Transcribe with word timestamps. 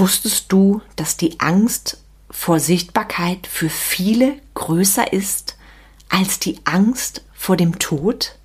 Wusstest 0.00 0.50
du, 0.50 0.80
dass 0.96 1.18
die 1.18 1.40
Angst 1.40 2.02
vor 2.30 2.58
Sichtbarkeit 2.58 3.46
für 3.46 3.68
viele 3.68 4.40
größer 4.54 5.12
ist 5.12 5.58
als 6.08 6.38
die 6.38 6.58
Angst 6.64 7.22
vor 7.34 7.58
dem 7.58 7.78
Tod? 7.78 8.38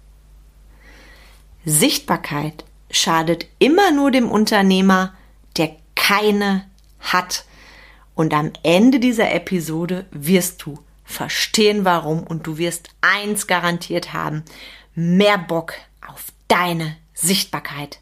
Sichtbarkeit 1.63 2.65
schadet 2.91 3.46
immer 3.57 3.91
nur 3.91 4.12
dem 4.12 4.29
Unternehmer, 4.29 5.13
der 5.55 5.78
keine 5.96 6.65
hat. 6.99 7.46
Und 8.15 8.33
am 8.33 8.51
Ende 8.63 8.99
dieser 8.99 9.31
Episode 9.31 10.08
wirst 10.12 10.62
du 10.65 10.79
verstehen, 11.06 11.85
warum 11.85 12.24
und 12.24 12.46
du 12.47 12.58
wirst 12.58 12.90
eins 12.99 13.47
garantiert 13.47 14.12
haben, 14.12 14.44
mehr 14.94 15.37
Bock 15.37 15.72
auf 16.05 16.26
deine 16.49 16.98
Sichtbarkeit. 17.13 18.02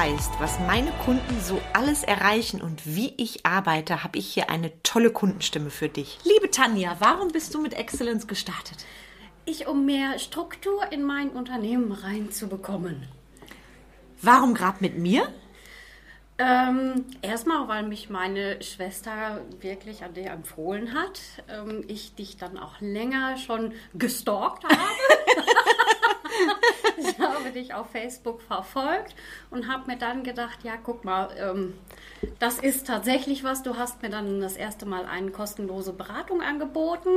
Weißt, 0.00 0.40
was 0.40 0.58
meine 0.60 0.92
Kunden 1.04 1.42
so 1.42 1.60
alles 1.74 2.04
erreichen 2.04 2.62
und 2.62 2.86
wie 2.86 3.12
ich 3.18 3.44
arbeite, 3.44 4.02
habe 4.02 4.16
ich 4.16 4.32
hier 4.32 4.48
eine 4.48 4.72
tolle 4.82 5.10
Kundenstimme 5.10 5.68
für 5.68 5.90
dich. 5.90 6.18
Liebe 6.24 6.50
Tanja, 6.50 6.96
warum 7.00 7.28
bist 7.28 7.54
du 7.54 7.60
mit 7.60 7.74
Excellence 7.74 8.26
gestartet? 8.26 8.78
Ich, 9.44 9.66
um 9.66 9.84
mehr 9.84 10.18
Struktur 10.18 10.90
in 10.90 11.02
mein 11.02 11.28
Unternehmen 11.28 11.92
reinzubekommen. 11.92 13.08
Warum 14.22 14.54
gerade 14.54 14.78
mit 14.80 14.96
mir? 14.96 15.28
Ähm, 16.38 17.04
erstmal, 17.20 17.68
weil 17.68 17.82
mich 17.82 18.08
meine 18.08 18.62
Schwester 18.62 19.42
wirklich 19.60 20.02
an 20.02 20.14
dir 20.14 20.30
empfohlen 20.30 20.94
hat. 20.94 21.20
Ähm, 21.46 21.84
ich 21.88 22.14
dich 22.14 22.38
dann 22.38 22.56
auch 22.56 22.80
länger 22.80 23.36
schon 23.36 23.74
gestalkt 23.92 24.64
habe. 24.64 24.76
ich 26.96 27.18
habe 27.18 27.50
dich 27.50 27.74
auf 27.74 27.90
Facebook 27.90 28.40
verfolgt 28.42 29.14
und 29.50 29.68
habe 29.68 29.90
mir 29.90 29.98
dann 29.98 30.22
gedacht, 30.24 30.58
ja, 30.62 30.74
guck 30.82 31.04
mal, 31.04 31.28
ähm, 31.38 31.74
das 32.38 32.58
ist 32.58 32.86
tatsächlich 32.86 33.44
was. 33.44 33.62
Du 33.62 33.76
hast 33.76 34.02
mir 34.02 34.10
dann 34.10 34.40
das 34.40 34.56
erste 34.56 34.86
Mal 34.86 35.06
eine 35.06 35.30
kostenlose 35.30 35.92
Beratung 35.92 36.42
angeboten. 36.42 37.10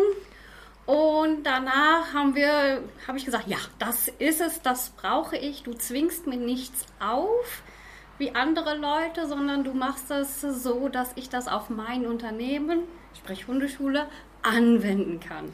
Und 0.86 1.44
danach 1.44 2.14
haben 2.14 2.36
wir, 2.36 2.84
habe 3.08 3.18
ich 3.18 3.26
gesagt, 3.26 3.48
ja, 3.48 3.58
das 3.80 4.10
ist 4.20 4.42
es, 4.42 4.62
das 4.62 4.90
brauche 4.90 5.38
ich. 5.38 5.64
Du 5.64 5.74
zwingst 5.74 6.28
mir 6.28 6.38
nichts 6.38 6.86
auf 7.00 7.64
wie 8.18 8.36
andere 8.36 8.76
Leute, 8.76 9.28
sondern 9.28 9.64
du 9.64 9.74
machst 9.74 10.12
es 10.12 10.42
so, 10.42 10.90
dass 10.90 11.12
ich 11.16 11.30
das 11.30 11.48
auf 11.48 11.70
mein 11.70 12.06
Unternehmen, 12.06 12.84
sprich 13.18 13.48
Hundeschule, 13.48 14.08
anwenden 14.42 15.20
kann. 15.20 15.52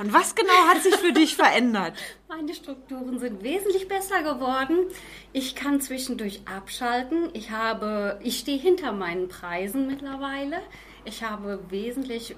Und 0.00 0.12
was 0.12 0.34
genau 0.34 0.66
hat 0.68 0.82
sich 0.82 0.96
für 0.96 1.12
dich 1.12 1.36
verändert? 1.36 1.94
Meine 2.28 2.54
Strukturen 2.54 3.18
sind 3.18 3.42
wesentlich 3.42 3.88
besser 3.88 4.22
geworden. 4.22 4.86
Ich 5.32 5.54
kann 5.54 5.80
zwischendurch 5.80 6.40
abschalten. 6.46 7.28
Ich 7.34 7.50
habe, 7.50 8.18
ich 8.22 8.38
stehe 8.38 8.58
hinter 8.58 8.92
meinen 8.92 9.28
Preisen 9.28 9.86
mittlerweile. 9.86 10.62
Ich 11.04 11.22
habe 11.22 11.60
wesentlich 11.68 12.36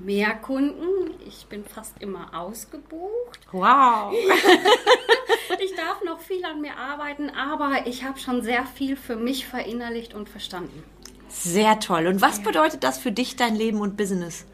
mehr 0.00 0.34
Kunden. 0.34 1.14
Ich 1.26 1.46
bin 1.46 1.64
fast 1.64 1.94
immer 2.00 2.34
ausgebucht. 2.34 3.40
Wow. 3.52 4.12
ich 5.60 5.74
darf 5.76 6.02
noch 6.04 6.20
viel 6.20 6.44
an 6.44 6.60
mir 6.60 6.76
arbeiten, 6.76 7.30
aber 7.30 7.86
ich 7.86 8.04
habe 8.04 8.18
schon 8.18 8.42
sehr 8.42 8.66
viel 8.66 8.96
für 8.96 9.16
mich 9.16 9.46
verinnerlicht 9.46 10.12
und 10.14 10.28
verstanden. 10.28 10.82
Sehr 11.28 11.78
toll. 11.78 12.06
Und 12.06 12.20
was 12.20 12.42
bedeutet 12.42 12.82
das 12.82 12.98
für 12.98 13.12
dich, 13.12 13.36
dein 13.36 13.54
Leben 13.54 13.80
und 13.80 13.96
Business? 13.96 14.44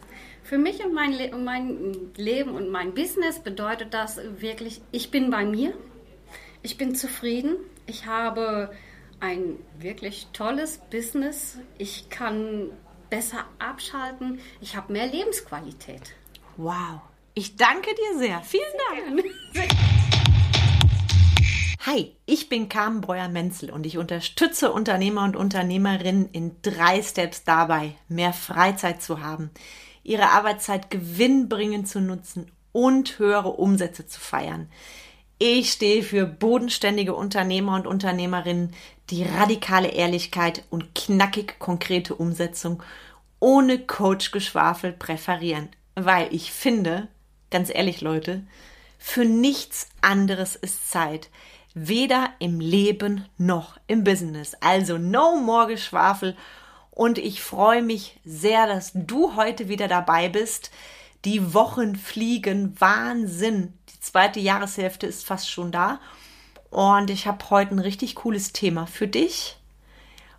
Für 0.44 0.58
mich 0.58 0.84
und 0.84 0.92
mein, 0.92 1.12
Le 1.12 1.34
mein 1.34 2.12
Leben 2.16 2.50
und 2.50 2.68
mein 2.68 2.92
Business 2.92 3.38
bedeutet 3.38 3.94
das 3.94 4.20
wirklich, 4.40 4.82
ich 4.92 5.10
bin 5.10 5.30
bei 5.30 5.46
mir, 5.46 5.72
ich 6.62 6.76
bin 6.76 6.94
zufrieden, 6.94 7.56
ich 7.86 8.04
habe 8.04 8.70
ein 9.20 9.56
wirklich 9.78 10.26
tolles 10.34 10.82
Business, 10.90 11.56
ich 11.78 12.10
kann 12.10 12.68
besser 13.08 13.46
abschalten, 13.58 14.38
ich 14.60 14.76
habe 14.76 14.92
mehr 14.92 15.06
Lebensqualität. 15.06 16.12
Wow, 16.58 17.00
ich 17.32 17.56
danke 17.56 17.94
dir 17.94 18.18
sehr. 18.18 18.42
Vielen 18.42 18.64
Dank. 18.90 19.24
Hi, 21.86 22.14
ich 22.26 22.50
bin 22.50 22.68
Carmen 22.68 23.00
Breuer-Menzel 23.00 23.70
und 23.70 23.86
ich 23.86 23.96
unterstütze 23.96 24.72
Unternehmer 24.72 25.24
und 25.24 25.36
Unternehmerinnen 25.36 26.28
in 26.32 26.56
drei 26.60 27.02
Steps 27.02 27.44
dabei, 27.44 27.94
mehr 28.08 28.34
Freizeit 28.34 29.00
zu 29.00 29.22
haben 29.22 29.50
ihre 30.04 30.30
Arbeitszeit 30.30 30.90
gewinnbringend 30.90 31.88
zu 31.88 32.00
nutzen 32.00 32.52
und 32.72 33.18
höhere 33.18 33.50
Umsätze 33.50 34.06
zu 34.06 34.20
feiern. 34.20 34.68
Ich 35.38 35.72
stehe 35.72 36.02
für 36.02 36.26
bodenständige 36.26 37.14
Unternehmer 37.14 37.74
und 37.74 37.86
Unternehmerinnen, 37.86 38.72
die 39.10 39.24
radikale 39.24 39.88
Ehrlichkeit 39.88 40.62
und 40.70 40.94
knackig 40.94 41.58
konkrete 41.58 42.14
Umsetzung 42.14 42.82
ohne 43.40 43.78
Coach-Geschwafel 43.78 44.92
präferieren, 44.92 45.68
weil 45.94 46.32
ich 46.32 46.52
finde, 46.52 47.08
ganz 47.50 47.68
ehrlich 47.74 48.00
Leute, 48.00 48.42
für 48.98 49.24
nichts 49.24 49.88
anderes 50.00 50.56
ist 50.56 50.90
Zeit. 50.90 51.28
Weder 51.74 52.30
im 52.38 52.60
Leben 52.60 53.26
noch 53.36 53.78
im 53.86 54.04
Business. 54.04 54.54
Also 54.60 54.96
no 54.96 55.36
more 55.36 55.66
Geschwafel 55.66 56.36
und 56.94 57.18
ich 57.18 57.42
freue 57.42 57.82
mich 57.82 58.20
sehr, 58.24 58.68
dass 58.68 58.92
du 58.94 59.34
heute 59.34 59.68
wieder 59.68 59.88
dabei 59.88 60.28
bist. 60.28 60.70
Die 61.24 61.52
Wochen 61.52 61.96
fliegen 61.96 62.80
Wahnsinn. 62.80 63.72
Die 63.92 63.98
zweite 63.98 64.38
Jahreshälfte 64.38 65.08
ist 65.08 65.26
fast 65.26 65.50
schon 65.50 65.72
da. 65.72 66.00
Und 66.70 67.10
ich 67.10 67.26
habe 67.26 67.50
heute 67.50 67.74
ein 67.74 67.80
richtig 67.80 68.14
cooles 68.14 68.52
Thema 68.52 68.86
für 68.86 69.08
dich. 69.08 69.56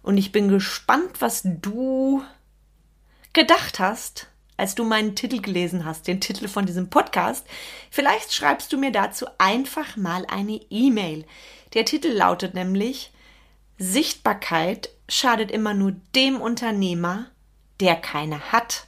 Und 0.01 0.17
ich 0.17 0.31
bin 0.31 0.47
gespannt, 0.47 1.19
was 1.19 1.41
du 1.43 2.23
gedacht 3.33 3.79
hast, 3.79 4.27
als 4.55 4.75
du 4.75 4.85
meinen 4.85 5.13
Titel 5.13 5.41
gelesen 5.41 5.83
hast, 5.83 6.07
den 6.07 6.21
Titel 6.21 6.47
von 6.47 6.65
diesem 6.65 6.89
Podcast. 6.89 7.45
Vielleicht 7.91 8.31
schreibst 8.31 8.71
du 8.71 8.77
mir 8.77 8.93
dazu 8.93 9.25
einfach 9.39 9.97
mal 9.97 10.25
eine 10.29 10.61
E-Mail. 10.69 11.25
Der 11.73 11.83
Titel 11.83 12.13
lautet 12.13 12.53
nämlich 12.53 13.11
Sichtbarkeit 13.77 14.89
schadet 15.09 15.51
immer 15.51 15.73
nur 15.73 15.93
dem 16.15 16.41
Unternehmer, 16.41 17.27
der 17.79 17.95
keine 17.95 18.51
hat. 18.51 18.87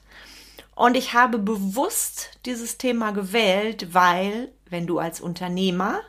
Und 0.76 0.96
ich 0.96 1.14
habe 1.14 1.40
bewusst 1.40 2.40
dieses 2.46 2.78
Thema 2.78 3.12
gewählt, 3.12 3.94
weil 3.94 4.52
wenn 4.70 4.88
du 4.88 5.00
als 5.00 5.20
Unternehmer 5.20 6.02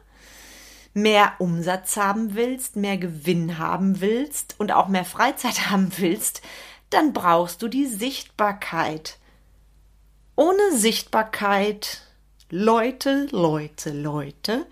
mehr 0.94 1.34
Umsatz 1.38 1.96
haben 1.96 2.34
willst, 2.34 2.76
mehr 2.76 2.98
Gewinn 2.98 3.58
haben 3.58 4.00
willst 4.00 4.54
und 4.58 4.72
auch 4.72 4.88
mehr 4.88 5.04
Freizeit 5.04 5.70
haben 5.70 5.92
willst, 5.96 6.42
dann 6.90 7.12
brauchst 7.12 7.62
du 7.62 7.68
die 7.68 7.86
Sichtbarkeit. 7.86 9.18
Ohne 10.36 10.76
Sichtbarkeit, 10.76 12.02
Leute, 12.50 13.26
Leute, 13.30 13.92
Leute, 13.92 14.66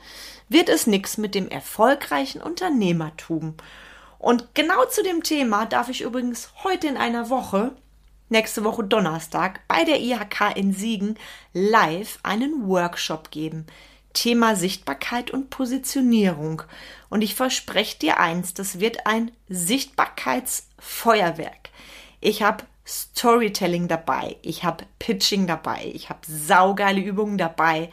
wird 0.49 0.69
es 0.69 0.87
nichts 0.87 1.19
mit 1.19 1.35
dem 1.35 1.49
erfolgreichen 1.49 2.41
Unternehmertum. 2.41 3.55
Und 4.27 4.57
genau 4.57 4.85
zu 4.87 5.05
dem 5.05 5.23
Thema 5.23 5.67
darf 5.67 5.89
ich 5.89 6.01
übrigens 6.01 6.51
heute 6.65 6.89
in 6.89 6.97
einer 6.97 7.31
Woche, 7.31 7.77
nächste 8.29 8.65
Woche 8.65 8.83
Donnerstag, 8.83 9.61
bei 9.69 9.85
der 9.85 10.01
IHK 10.01 10.57
in 10.57 10.73
Siegen 10.73 11.17
live 11.53 12.19
einen 12.25 12.67
Workshop 12.67 13.31
geben. 13.31 13.67
Thema 14.15 14.57
Sichtbarkeit 14.57 15.31
und 15.31 15.51
Positionierung. 15.51 16.63
Und 17.09 17.23
ich 17.23 17.37
verspreche 17.37 18.01
dir 18.01 18.19
eins, 18.19 18.53
das 18.53 18.81
wird 18.81 19.07
ein 19.07 19.31
Sichtbarkeitsfeuerwerk. 19.49 21.71
Ich 22.21 22.43
habe 22.43 22.65
Storytelling 22.85 23.87
dabei, 23.87 24.39
ich 24.43 24.65
habe 24.65 24.87
Pitching 24.99 25.47
dabei, 25.47 25.89
ich 25.95 26.11
habe 26.11 26.23
saugeile 26.27 27.01
Übungen 27.01 27.39
dabei 27.39 27.93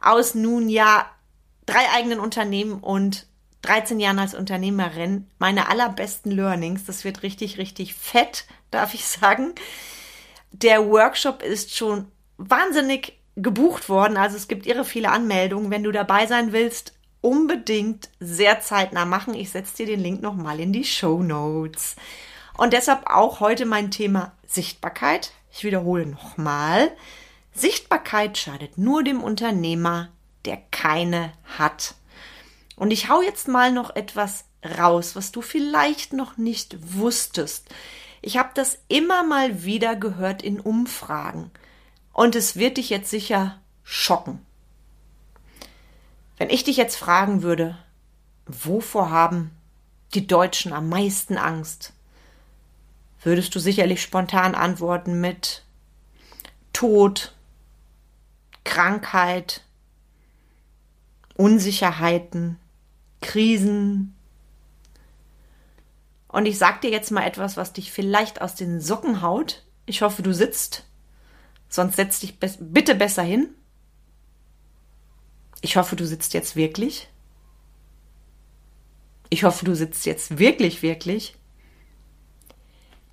aus 0.00 0.34
nun 0.34 0.68
ja 0.68 1.06
drei 1.66 1.88
eigenen 1.94 2.18
Unternehmen 2.18 2.80
und 2.80 3.28
13 3.68 4.00
Jahren 4.00 4.18
als 4.18 4.34
Unternehmerin, 4.34 5.26
meine 5.38 5.68
allerbesten 5.68 6.32
Learnings. 6.32 6.86
Das 6.86 7.04
wird 7.04 7.22
richtig, 7.22 7.58
richtig 7.58 7.94
fett, 7.94 8.46
darf 8.70 8.94
ich 8.94 9.04
sagen. 9.04 9.54
Der 10.52 10.88
Workshop 10.88 11.42
ist 11.42 11.76
schon 11.76 12.06
wahnsinnig 12.38 13.18
gebucht 13.36 13.90
worden. 13.90 14.16
Also 14.16 14.36
es 14.36 14.48
gibt 14.48 14.66
irre 14.66 14.86
viele 14.86 15.10
Anmeldungen. 15.10 15.70
Wenn 15.70 15.82
du 15.82 15.92
dabei 15.92 16.26
sein 16.26 16.52
willst, 16.52 16.94
unbedingt 17.20 18.08
sehr 18.20 18.60
zeitnah 18.60 19.04
machen. 19.04 19.34
Ich 19.34 19.50
setze 19.50 19.76
dir 19.76 19.86
den 19.86 20.00
Link 20.00 20.22
nochmal 20.22 20.60
in 20.60 20.72
die 20.72 20.84
Show 20.84 21.22
Notes. 21.22 21.96
Und 22.56 22.72
deshalb 22.72 23.10
auch 23.10 23.40
heute 23.40 23.66
mein 23.66 23.90
Thema 23.90 24.32
Sichtbarkeit. 24.46 25.32
Ich 25.52 25.62
wiederhole 25.64 26.06
nochmal. 26.06 26.90
Sichtbarkeit 27.52 28.38
schadet 28.38 28.78
nur 28.78 29.02
dem 29.04 29.22
Unternehmer, 29.22 30.08
der 30.46 30.56
keine 30.70 31.32
hat. 31.58 31.94
Und 32.78 32.92
ich 32.92 33.08
hau 33.08 33.20
jetzt 33.22 33.48
mal 33.48 33.72
noch 33.72 33.96
etwas 33.96 34.44
raus, 34.78 35.16
was 35.16 35.32
du 35.32 35.42
vielleicht 35.42 36.12
noch 36.12 36.36
nicht 36.36 36.76
wusstest. 36.94 37.68
Ich 38.22 38.36
habe 38.36 38.50
das 38.54 38.78
immer 38.86 39.24
mal 39.24 39.64
wieder 39.64 39.96
gehört 39.96 40.42
in 40.42 40.60
Umfragen. 40.60 41.50
Und 42.12 42.36
es 42.36 42.54
wird 42.54 42.76
dich 42.76 42.88
jetzt 42.88 43.10
sicher 43.10 43.60
schocken. 43.82 44.40
Wenn 46.36 46.50
ich 46.50 46.62
dich 46.62 46.76
jetzt 46.76 46.94
fragen 46.94 47.42
würde, 47.42 47.76
wovor 48.46 49.10
haben 49.10 49.50
die 50.14 50.28
Deutschen 50.28 50.72
am 50.72 50.88
meisten 50.88 51.36
Angst? 51.36 51.92
Würdest 53.22 53.56
du 53.56 53.58
sicherlich 53.58 54.00
spontan 54.00 54.54
antworten 54.54 55.20
mit 55.20 55.64
Tod, 56.72 57.34
Krankheit, 58.62 59.64
Unsicherheiten, 61.34 62.60
Krisen. 63.20 64.14
Und 66.28 66.46
ich 66.46 66.58
sag 66.58 66.80
dir 66.80 66.90
jetzt 66.90 67.10
mal 67.10 67.26
etwas, 67.26 67.56
was 67.56 67.72
dich 67.72 67.90
vielleicht 67.90 68.40
aus 68.40 68.54
den 68.54 68.80
Socken 68.80 69.22
haut. 69.22 69.64
Ich 69.86 70.02
hoffe, 70.02 70.22
du 70.22 70.34
sitzt. 70.34 70.84
Sonst 71.68 71.96
setz 71.96 72.20
dich 72.20 72.38
be 72.38 72.50
bitte 72.60 72.94
besser 72.94 73.22
hin. 73.22 73.48
Ich 75.60 75.76
hoffe, 75.76 75.96
du 75.96 76.06
sitzt 76.06 76.34
jetzt 76.34 76.56
wirklich. 76.56 77.08
Ich 79.30 79.44
hoffe, 79.44 79.64
du 79.64 79.74
sitzt 79.74 80.06
jetzt 80.06 80.38
wirklich, 80.38 80.82
wirklich. 80.82 81.36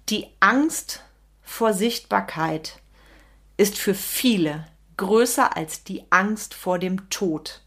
Die 0.09 0.27
Angst 0.39 1.01
vor 1.41 1.73
Sichtbarkeit 1.73 2.81
ist 3.57 3.77
für 3.77 3.95
viele 3.95 4.67
größer 4.97 5.55
als 5.57 5.83
die 5.83 6.03
Angst 6.11 6.53
vor 6.53 6.79
dem 6.79 7.09
Tod. 7.09 7.64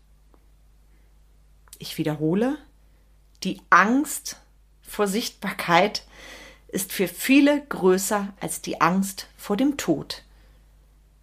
Ich 1.79 1.99
wiederhole, 1.99 2.59
die 3.45 3.61
Angst 3.71 4.37
vor 4.83 5.07
Sichtbarkeit 5.07 6.03
ist 6.69 6.93
für 6.93 7.09
viele 7.09 7.63
größer 7.67 8.33
als 8.41 8.61
die 8.61 8.81
Angst 8.81 9.29
vor 9.37 9.57
dem 9.57 9.77
Tod. 9.77 10.23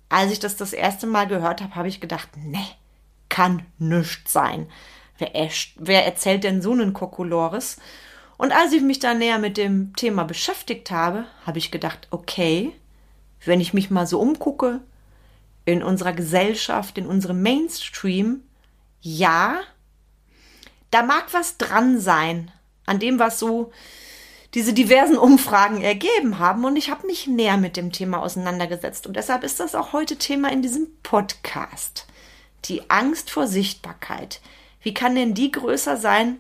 Als 0.10 0.32
ich 0.32 0.40
das 0.40 0.56
das 0.56 0.74
erste 0.74 1.08
Mal 1.08 1.28
gehört 1.28 1.62
habe, 1.62 1.76
habe 1.76 1.88
ich 1.88 2.00
gedacht, 2.00 2.30
ne, 2.38 2.66
kann 3.30 3.66
nichts 3.78 4.32
sein. 4.32 4.68
Wer, 5.18 5.32
wer, 5.78 6.06
erzählt 6.06 6.44
denn 6.44 6.62
so 6.62 6.72
einen 6.72 6.94
Kokolores? 6.94 7.78
Und 8.38 8.52
als 8.52 8.74
ich 8.74 8.82
mich 8.82 9.00
dann 9.00 9.20
näher 9.20 9.40
mit 9.40 9.58
dem 9.58 9.96
Thema 9.96 10.24
beschäftigt 10.24 10.92
habe, 10.92 11.26
habe 11.46 11.58
ich 11.58 11.72
gedacht, 11.72 12.08
okay, 12.12 12.74
wenn 13.44 13.62
ich 13.62 13.74
mich 13.74 13.92
mal 13.92 14.08
so 14.08 14.20
umgucke, 14.20 14.82
in 15.66 15.82
unserer 15.82 16.14
Gesellschaft, 16.14 16.98
in 16.98 17.08
unserem 17.08 17.42
Mainstream, 17.42 18.42
ja, 19.02 19.60
da 20.96 21.04
mag 21.04 21.26
was 21.34 21.58
dran 21.58 22.00
sein, 22.00 22.52
an 22.86 23.00
dem, 23.00 23.20
was 23.20 23.38
so 23.38 23.74
diese 24.54 24.72
diversen 24.72 25.18
Umfragen 25.18 25.82
ergeben 25.82 26.40
haben. 26.40 26.64
Und 26.64 26.78
ich 26.78 26.90
habe 26.90 27.06
mich 27.06 27.28
näher 27.28 27.58
mit 27.58 27.76
dem 27.76 27.92
Thema 27.92 28.22
auseinandergesetzt. 28.22 29.06
Und 29.06 29.18
deshalb 29.18 29.44
ist 29.44 29.60
das 29.60 29.76
auch 29.76 29.92
heute 29.92 30.16
Thema 30.16 30.54
in 30.54 30.62
diesem 30.62 30.88
Podcast. 31.04 32.06
Die 32.64 32.90
Angst 32.90 33.30
vor 33.30 33.46
Sichtbarkeit. 33.46 34.40
Wie 34.82 34.94
kann 34.94 35.16
denn 35.16 35.34
die 35.34 35.52
größer 35.52 35.98
sein 35.98 36.38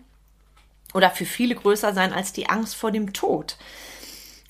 oder 0.93 1.09
für 1.09 1.25
viele 1.25 1.55
größer 1.55 1.93
sein 1.93 2.13
als 2.13 2.31
die 2.31 2.47
Angst 2.47 2.77
vor 2.77 2.91
dem 2.91 3.11
Tod? 3.11 3.57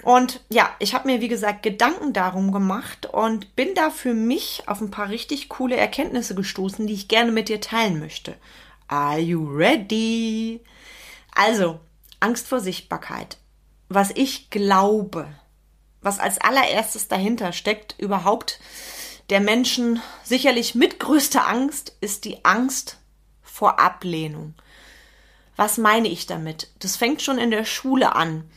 Und 0.03 0.41
ja, 0.49 0.69
ich 0.77 0.93
habe 0.93 1.07
mir, 1.07 1.19
wie 1.19 1.29
gesagt, 1.29 1.63
Gedanken 1.63 2.13
darum 2.13 2.51
gemacht 2.51 3.07
und 3.07 3.55
bin 3.55 3.73
da 3.73 3.89
für 3.89 4.13
mich 4.13 4.61
auf 4.67 4.81
ein 4.81 4.91
paar 4.91 5.09
richtig 5.09 5.49
coole 5.49 5.77
Erkenntnisse 5.77 6.35
gestoßen, 6.35 6.85
die 6.85 6.93
ich 6.93 7.07
gerne 7.07 7.31
mit 7.31 7.49
dir 7.49 7.59
teilen 7.59 7.99
möchte. 7.99 8.35
Are 8.87 9.19
you 9.19 9.47
ready? 9.49 10.61
Also, 11.33 11.79
Angst 12.19 12.47
vor 12.47 12.59
Sichtbarkeit. 12.59 13.37
Was 13.89 14.11
ich 14.11 14.49
glaube, 14.49 15.27
was 16.01 16.19
als 16.19 16.39
allererstes 16.39 17.07
dahinter 17.07 17.51
steckt, 17.51 17.95
überhaupt 17.97 18.59
der 19.29 19.39
Menschen 19.39 20.01
sicherlich 20.23 20.75
mit 20.75 20.99
größter 20.99 21.47
Angst, 21.47 21.95
ist 21.99 22.25
die 22.25 22.45
Angst 22.45 22.97
vor 23.41 23.79
Ablehnung. 23.79 24.53
Was 25.55 25.77
meine 25.77 26.07
ich 26.07 26.25
damit? 26.25 26.69
Das 26.79 26.95
fängt 26.95 27.21
schon 27.21 27.38
in 27.39 27.49
der 27.49 27.65
Schule 27.65 28.15
an. 28.15 28.49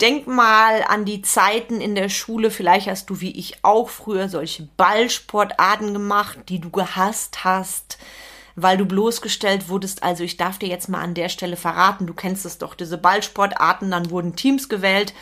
Denk 0.00 0.26
mal 0.26 0.82
an 0.82 1.04
die 1.04 1.22
Zeiten 1.22 1.80
in 1.80 1.94
der 1.94 2.08
Schule. 2.08 2.50
Vielleicht 2.50 2.88
hast 2.88 3.08
du 3.10 3.20
wie 3.20 3.30
ich 3.30 3.64
auch 3.64 3.88
früher 3.88 4.28
solche 4.28 4.68
Ballsportarten 4.76 5.92
gemacht, 5.92 6.38
die 6.48 6.60
du 6.60 6.70
gehasst 6.70 7.44
hast, 7.44 7.98
weil 8.56 8.76
du 8.76 8.86
bloßgestellt 8.86 9.68
wurdest. 9.68 10.02
Also 10.02 10.24
ich 10.24 10.36
darf 10.36 10.58
dir 10.58 10.68
jetzt 10.68 10.88
mal 10.88 11.00
an 11.00 11.14
der 11.14 11.28
Stelle 11.28 11.56
verraten, 11.56 12.06
du 12.06 12.14
kennst 12.14 12.44
es 12.46 12.58
doch, 12.58 12.74
diese 12.74 12.98
Ballsportarten, 12.98 13.90
dann 13.90 14.10
wurden 14.10 14.36
Teams 14.36 14.68
gewählt 14.68 15.14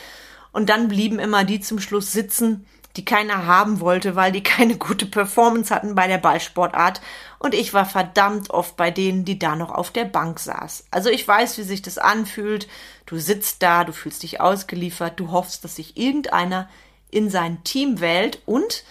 und 0.52 0.68
dann 0.68 0.88
blieben 0.88 1.18
immer 1.18 1.44
die 1.44 1.60
zum 1.60 1.78
Schluss 1.80 2.12
sitzen, 2.12 2.66
die 2.96 3.04
keiner 3.04 3.46
haben 3.46 3.80
wollte, 3.80 4.16
weil 4.16 4.32
die 4.32 4.42
keine 4.42 4.76
gute 4.76 5.06
Performance 5.06 5.74
hatten 5.74 5.94
bei 5.94 6.06
der 6.06 6.18
Ballsportart. 6.18 7.00
Und 7.38 7.54
ich 7.54 7.74
war 7.74 7.86
verdammt 7.86 8.50
oft 8.50 8.76
bei 8.76 8.90
denen, 8.90 9.24
die 9.24 9.38
da 9.38 9.56
noch 9.56 9.70
auf 9.70 9.90
der 9.90 10.04
Bank 10.04 10.38
saß. 10.38 10.84
Also 10.90 11.08
ich 11.08 11.26
weiß, 11.26 11.58
wie 11.58 11.62
sich 11.62 11.82
das 11.82 11.98
anfühlt. 11.98 12.68
Du 13.06 13.18
sitzt 13.18 13.62
da, 13.62 13.84
du 13.84 13.92
fühlst 13.92 14.22
dich 14.22 14.40
ausgeliefert, 14.40 15.18
du 15.18 15.32
hoffst, 15.32 15.64
dass 15.64 15.76
sich 15.76 15.96
irgendeiner 15.96 16.68
in 17.10 17.30
sein 17.30 17.62
Team 17.64 18.00
wählt 18.00 18.40
und 18.46 18.84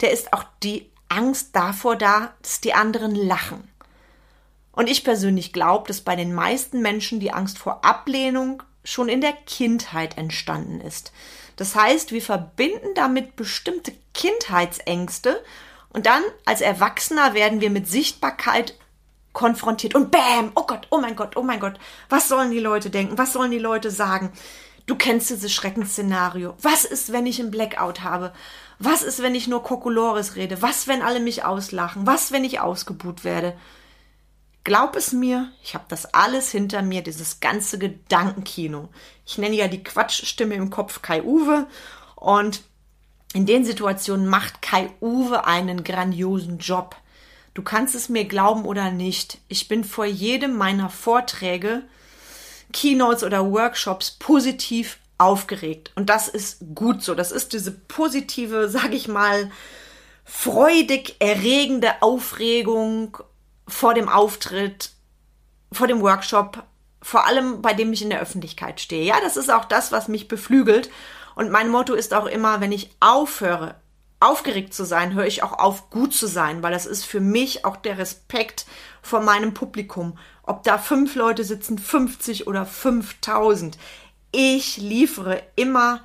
der 0.00 0.10
ist 0.10 0.32
auch 0.32 0.44
die 0.62 0.90
Angst 1.08 1.50
davor 1.52 1.96
da, 1.96 2.34
dass 2.42 2.60
die 2.60 2.74
anderen 2.74 3.14
lachen. 3.14 3.68
Und 4.74 4.88
ich 4.88 5.04
persönlich 5.04 5.52
glaube, 5.52 5.88
dass 5.88 6.00
bei 6.00 6.16
den 6.16 6.34
meisten 6.34 6.80
Menschen 6.80 7.20
die 7.20 7.32
Angst 7.32 7.58
vor 7.58 7.84
Ablehnung 7.84 8.62
schon 8.84 9.08
in 9.08 9.20
der 9.20 9.32
Kindheit 9.32 10.18
entstanden 10.18 10.80
ist. 10.80 11.12
Das 11.56 11.74
heißt, 11.74 12.12
wir 12.12 12.22
verbinden 12.22 12.94
damit 12.94 13.36
bestimmte 13.36 13.92
Kindheitsängste 14.12 15.42
und 15.90 16.06
dann 16.06 16.22
als 16.44 16.60
Erwachsener 16.60 17.34
werden 17.34 17.60
wir 17.60 17.70
mit 17.70 17.88
Sichtbarkeit 17.88 18.74
konfrontiert 19.32 19.94
und 19.94 20.10
bam, 20.10 20.52
oh 20.54 20.64
Gott, 20.66 20.86
oh 20.90 20.98
mein 20.98 21.16
Gott, 21.16 21.36
oh 21.36 21.42
mein 21.42 21.60
Gott, 21.60 21.74
was 22.08 22.28
sollen 22.28 22.50
die 22.50 22.60
Leute 22.60 22.90
denken, 22.90 23.18
was 23.18 23.32
sollen 23.32 23.50
die 23.50 23.58
Leute 23.58 23.90
sagen? 23.90 24.32
Du 24.86 24.96
kennst 24.96 25.30
dieses 25.30 25.52
Schreckensszenario. 25.52 26.54
Was 26.60 26.84
ist, 26.84 27.10
wenn 27.10 27.26
ich 27.26 27.40
einen 27.40 27.50
Blackout 27.50 28.02
habe? 28.02 28.32
Was 28.78 29.02
ist, 29.02 29.22
wenn 29.22 29.34
ich 29.34 29.48
nur 29.48 29.62
Kokolores 29.62 30.36
rede? 30.36 30.60
Was, 30.60 30.88
wenn 30.88 31.00
alle 31.00 31.20
mich 31.20 31.44
auslachen? 31.44 32.06
Was, 32.06 32.32
wenn 32.32 32.44
ich 32.44 32.60
ausgebuht 32.60 33.24
werde? 33.24 33.56
Glaub 34.64 34.96
es 34.96 35.12
mir, 35.12 35.52
ich 35.62 35.74
habe 35.74 35.84
das 35.88 36.14
alles 36.14 36.50
hinter 36.50 36.80
mir, 36.80 37.02
dieses 37.02 37.40
ganze 37.40 37.78
Gedankenkino. 37.78 38.88
Ich 39.26 39.36
nenne 39.36 39.54
ja 39.54 39.68
die 39.68 39.84
Quatschstimme 39.84 40.54
im 40.54 40.70
Kopf 40.70 41.02
Kai 41.02 41.22
Uwe 41.22 41.66
und 42.16 42.62
in 43.34 43.44
den 43.44 43.66
Situationen 43.66 44.26
macht 44.26 44.62
Kai 44.62 44.90
Uwe 45.02 45.44
einen 45.44 45.84
grandiosen 45.84 46.58
Job. 46.58 46.96
Du 47.52 47.62
kannst 47.62 47.94
es 47.94 48.08
mir 48.08 48.24
glauben 48.24 48.64
oder 48.64 48.90
nicht. 48.90 49.38
Ich 49.48 49.68
bin 49.68 49.84
vor 49.84 50.06
jedem 50.06 50.56
meiner 50.56 50.88
Vorträge, 50.88 51.82
Keynotes 52.72 53.22
oder 53.22 53.52
Workshops 53.52 54.12
positiv 54.12 54.98
aufgeregt. 55.18 55.92
Und 55.94 56.08
das 56.08 56.26
ist 56.26 56.58
gut 56.74 57.02
so. 57.02 57.14
Das 57.14 57.32
ist 57.32 57.52
diese 57.52 57.70
positive, 57.70 58.68
sag 58.70 58.94
ich 58.94 59.08
mal, 59.08 59.50
freudig 60.24 61.16
erregende 61.18 62.00
Aufregung 62.00 63.18
vor 63.66 63.94
dem 63.94 64.08
Auftritt, 64.08 64.90
vor 65.72 65.86
dem 65.86 66.00
Workshop, 66.00 66.64
vor 67.02 67.26
allem 67.26 67.62
bei 67.62 67.74
dem 67.74 67.92
ich 67.92 68.02
in 68.02 68.10
der 68.10 68.20
Öffentlichkeit 68.20 68.80
stehe. 68.80 69.04
Ja, 69.04 69.20
das 69.20 69.36
ist 69.36 69.52
auch 69.52 69.64
das, 69.64 69.92
was 69.92 70.08
mich 70.08 70.28
beflügelt. 70.28 70.90
Und 71.34 71.50
mein 71.50 71.68
Motto 71.68 71.94
ist 71.94 72.14
auch 72.14 72.26
immer, 72.26 72.60
wenn 72.60 72.72
ich 72.72 72.90
aufhöre, 73.00 73.76
aufgeregt 74.20 74.72
zu 74.72 74.84
sein, 74.84 75.14
höre 75.14 75.26
ich 75.26 75.42
auch 75.42 75.52
auf, 75.52 75.90
gut 75.90 76.14
zu 76.14 76.26
sein, 76.26 76.62
weil 76.62 76.72
das 76.72 76.86
ist 76.86 77.04
für 77.04 77.20
mich 77.20 77.64
auch 77.64 77.76
der 77.76 77.98
Respekt 77.98 78.66
vor 79.02 79.20
meinem 79.20 79.52
Publikum. 79.52 80.18
Ob 80.42 80.62
da 80.62 80.78
fünf 80.78 81.14
Leute 81.14 81.44
sitzen, 81.44 81.78
50 81.78 82.46
oder 82.46 82.64
5000. 82.64 83.76
Ich 84.32 84.78
liefere 84.78 85.42
immer 85.56 86.00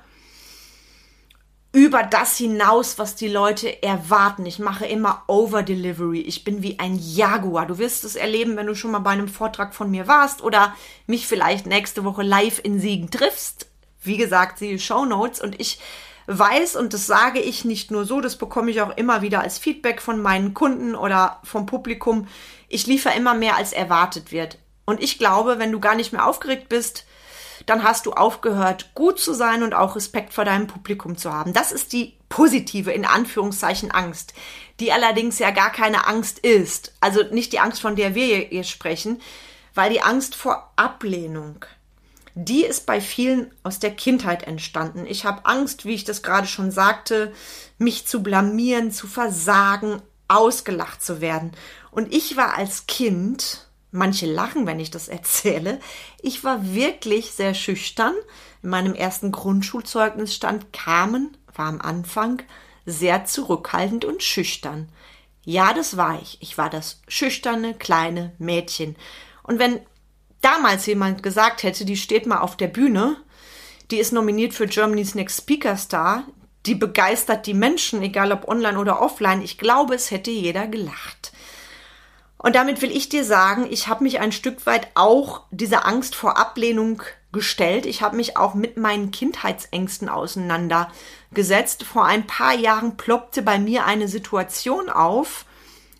über 1.72 2.02
das 2.02 2.36
hinaus, 2.36 2.98
was 2.98 3.14
die 3.14 3.28
Leute 3.28 3.82
erwarten. 3.82 4.44
Ich 4.44 4.58
mache 4.58 4.86
immer 4.86 5.22
Over-Delivery. 5.28 6.20
Ich 6.20 6.42
bin 6.42 6.62
wie 6.62 6.80
ein 6.80 6.98
Jaguar. 6.98 7.66
Du 7.66 7.78
wirst 7.78 8.04
es 8.04 8.16
erleben, 8.16 8.56
wenn 8.56 8.66
du 8.66 8.74
schon 8.74 8.90
mal 8.90 8.98
bei 8.98 9.10
einem 9.10 9.28
Vortrag 9.28 9.74
von 9.74 9.90
mir 9.90 10.08
warst 10.08 10.42
oder 10.42 10.74
mich 11.06 11.28
vielleicht 11.28 11.66
nächste 11.66 12.04
Woche 12.04 12.22
live 12.22 12.60
in 12.62 12.80
Siegen 12.80 13.10
triffst. 13.10 13.68
Wie 14.02 14.16
gesagt, 14.16 14.58
siehe 14.58 14.80
Show 14.80 15.04
Notes 15.04 15.40
und 15.40 15.60
ich 15.60 15.78
weiß, 16.26 16.74
und 16.74 16.92
das 16.92 17.06
sage 17.06 17.40
ich 17.40 17.64
nicht 17.64 17.90
nur 17.90 18.04
so, 18.04 18.20
das 18.20 18.36
bekomme 18.36 18.70
ich 18.70 18.80
auch 18.80 18.96
immer 18.96 19.22
wieder 19.22 19.40
als 19.40 19.58
Feedback 19.58 20.00
von 20.02 20.20
meinen 20.20 20.54
Kunden 20.54 20.96
oder 20.96 21.38
vom 21.44 21.66
Publikum. 21.66 22.26
Ich 22.68 22.86
liefere 22.86 23.14
immer 23.16 23.34
mehr, 23.34 23.56
als 23.56 23.72
erwartet 23.72 24.32
wird. 24.32 24.58
Und 24.86 25.00
ich 25.00 25.18
glaube, 25.18 25.58
wenn 25.58 25.70
du 25.70 25.78
gar 25.78 25.94
nicht 25.94 26.12
mehr 26.12 26.26
aufgeregt 26.26 26.68
bist, 26.68 27.04
dann 27.66 27.82
hast 27.82 28.06
du 28.06 28.12
aufgehört, 28.12 28.90
gut 28.94 29.18
zu 29.18 29.34
sein 29.34 29.62
und 29.62 29.74
auch 29.74 29.96
Respekt 29.96 30.32
vor 30.32 30.44
deinem 30.44 30.66
Publikum 30.66 31.16
zu 31.16 31.32
haben. 31.32 31.52
Das 31.52 31.72
ist 31.72 31.92
die 31.92 32.16
positive, 32.28 32.92
in 32.92 33.04
Anführungszeichen, 33.04 33.90
Angst, 33.90 34.34
die 34.78 34.92
allerdings 34.92 35.38
ja 35.38 35.50
gar 35.50 35.70
keine 35.70 36.06
Angst 36.06 36.38
ist. 36.38 36.94
Also 37.00 37.22
nicht 37.30 37.52
die 37.52 37.60
Angst, 37.60 37.80
von 37.80 37.96
der 37.96 38.14
wir 38.14 38.38
hier 38.38 38.64
sprechen, 38.64 39.20
weil 39.74 39.90
die 39.90 40.02
Angst 40.02 40.34
vor 40.34 40.72
Ablehnung, 40.76 41.64
die 42.34 42.64
ist 42.64 42.86
bei 42.86 43.00
vielen 43.00 43.52
aus 43.62 43.80
der 43.80 43.90
Kindheit 43.90 44.44
entstanden. 44.44 45.04
Ich 45.06 45.24
habe 45.24 45.44
Angst, 45.44 45.84
wie 45.84 45.94
ich 45.94 46.04
das 46.04 46.22
gerade 46.22 46.46
schon 46.46 46.70
sagte, 46.70 47.32
mich 47.78 48.06
zu 48.06 48.22
blamieren, 48.22 48.92
zu 48.92 49.06
versagen, 49.06 50.00
ausgelacht 50.28 51.02
zu 51.02 51.20
werden. 51.20 51.52
Und 51.90 52.14
ich 52.14 52.36
war 52.36 52.56
als 52.56 52.86
Kind, 52.86 53.66
manche 53.90 54.26
lachen, 54.26 54.66
wenn 54.66 54.80
ich 54.80 54.90
das 54.90 55.08
erzähle, 55.08 55.80
ich 56.20 56.44
war 56.44 56.74
wirklich 56.74 57.32
sehr 57.32 57.54
schüchtern. 57.54 58.14
In 58.62 58.70
meinem 58.70 58.94
ersten 58.94 59.32
Grundschulzeugnis 59.32 60.34
stand 60.34 60.72
Carmen, 60.72 61.36
war 61.54 61.66
am 61.66 61.80
Anfang 61.80 62.42
sehr 62.86 63.24
zurückhaltend 63.24 64.04
und 64.04 64.22
schüchtern. 64.22 64.88
Ja, 65.44 65.72
das 65.72 65.96
war 65.96 66.20
ich. 66.20 66.38
Ich 66.40 66.58
war 66.58 66.70
das 66.70 67.00
schüchterne 67.08 67.74
kleine 67.74 68.32
Mädchen. 68.38 68.96
Und 69.42 69.58
wenn 69.58 69.80
damals 70.40 70.86
jemand 70.86 71.22
gesagt 71.22 71.62
hätte, 71.62 71.84
die 71.84 71.96
steht 71.96 72.26
mal 72.26 72.40
auf 72.40 72.56
der 72.56 72.68
Bühne, 72.68 73.16
die 73.90 73.98
ist 73.98 74.12
nominiert 74.12 74.54
für 74.54 74.66
Germany's 74.66 75.14
Next 75.14 75.38
Speaker 75.38 75.76
Star, 75.76 76.24
die 76.66 76.74
begeistert 76.74 77.46
die 77.46 77.54
Menschen, 77.54 78.02
egal 78.02 78.32
ob 78.32 78.46
online 78.46 78.78
oder 78.78 79.00
offline, 79.00 79.42
ich 79.42 79.58
glaube, 79.58 79.94
es 79.94 80.10
hätte 80.10 80.30
jeder 80.30 80.66
gelacht. 80.66 81.32
Und 82.42 82.56
damit 82.56 82.80
will 82.80 82.90
ich 82.90 83.10
dir 83.10 83.22
sagen, 83.22 83.66
ich 83.70 83.86
habe 83.88 84.02
mich 84.02 84.18
ein 84.18 84.32
Stück 84.32 84.64
weit 84.64 84.88
auch 84.94 85.42
dieser 85.50 85.86
Angst 85.86 86.14
vor 86.14 86.38
Ablehnung 86.38 87.02
gestellt. 87.32 87.84
Ich 87.84 88.00
habe 88.00 88.16
mich 88.16 88.38
auch 88.38 88.54
mit 88.54 88.78
meinen 88.78 89.10
Kindheitsängsten 89.10 90.08
auseinandergesetzt. 90.08 91.82
Vor 91.82 92.06
ein 92.06 92.26
paar 92.26 92.54
Jahren 92.54 92.96
ploppte 92.96 93.42
bei 93.42 93.58
mir 93.58 93.84
eine 93.84 94.08
Situation 94.08 94.88
auf, 94.88 95.44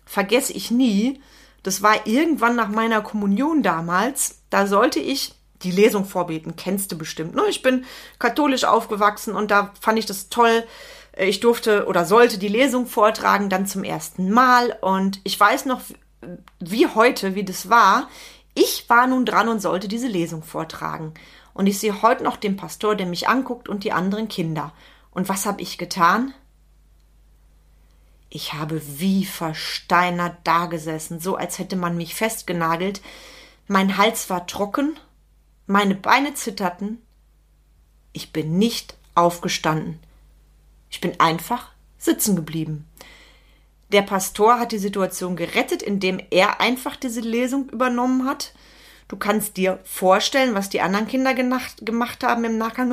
vergesse 0.05 0.53
ich 0.53 0.71
nie, 0.71 1.21
das 1.61 1.83
war 1.83 2.07
irgendwann 2.07 2.55
nach 2.55 2.69
meiner 2.69 3.01
Kommunion 3.01 3.61
damals. 3.61 4.39
Da 4.49 4.65
sollte 4.65 4.99
ich 4.99 5.35
die 5.61 5.71
Lesung 5.71 6.05
vorbeten. 6.05 6.55
Kennst 6.55 6.91
du 6.91 6.97
bestimmt. 6.97 7.35
Ne? 7.35 7.43
Ich 7.49 7.61
bin 7.61 7.85
katholisch 8.17 8.63
aufgewachsen 8.63 9.35
und 9.35 9.51
da 9.51 9.71
fand 9.79 9.99
ich 9.99 10.07
das 10.07 10.29
toll. 10.29 10.63
Ich 11.15 11.39
durfte 11.39 11.85
oder 11.85 12.05
sollte 12.05 12.39
die 12.39 12.47
Lesung 12.47 12.87
vortragen, 12.87 13.49
dann 13.49 13.67
zum 13.67 13.83
ersten 13.83 14.31
Mal. 14.31 14.75
Und 14.81 15.19
ich 15.23 15.39
weiß 15.39 15.65
noch 15.65 15.81
wie 16.59 16.87
heute, 16.87 17.35
wie 17.35 17.43
das 17.43 17.69
war. 17.69 18.09
Ich 18.53 18.89
war 18.89 19.07
nun 19.07 19.25
dran 19.25 19.49
und 19.49 19.61
sollte 19.61 19.87
diese 19.87 20.07
Lesung 20.07 20.43
vortragen. 20.43 21.13
Und 21.53 21.67
ich 21.67 21.79
sehe 21.79 22.01
heute 22.01 22.23
noch 22.23 22.37
den 22.37 22.57
Pastor, 22.57 22.95
der 22.95 23.07
mich 23.07 23.27
anguckt 23.27 23.69
und 23.69 23.83
die 23.83 23.91
anderen 23.91 24.27
Kinder. 24.27 24.73
Und 25.11 25.29
was 25.29 25.45
habe 25.45 25.61
ich 25.61 25.77
getan? 25.77 26.33
Ich 28.29 28.53
habe 28.53 28.81
wie 28.99 29.25
versteinert 29.25 30.37
dagesessen, 30.45 31.19
so 31.19 31.35
als 31.35 31.59
hätte 31.59 31.75
man 31.75 31.97
mich 31.97 32.15
festgenagelt. 32.15 33.01
Mein 33.67 33.97
Hals 33.97 34.29
war 34.29 34.47
trocken, 34.47 34.97
meine 35.67 35.95
Beine 35.95 36.33
zitterten. 36.33 37.01
Ich 38.13 38.31
bin 38.31 38.57
nicht 38.57 38.95
aufgestanden. 39.15 39.99
Ich 40.89 41.01
bin 41.01 41.19
einfach 41.19 41.71
sitzen 41.97 42.35
geblieben. 42.35 42.87
Der 43.91 44.03
Pastor 44.03 44.59
hat 44.59 44.71
die 44.71 44.77
Situation 44.77 45.35
gerettet, 45.35 45.83
indem 45.83 46.21
er 46.29 46.61
einfach 46.61 46.95
diese 46.95 47.19
Lesung 47.19 47.69
übernommen 47.69 48.25
hat. 48.25 48.53
Du 49.09 49.17
kannst 49.17 49.57
dir 49.57 49.79
vorstellen, 49.83 50.55
was 50.55 50.69
die 50.69 50.79
anderen 50.79 51.05
Kinder 51.05 51.33
gemacht 51.33 52.23
haben 52.23 52.45
im 52.45 52.57
Nachgang. 52.57 52.89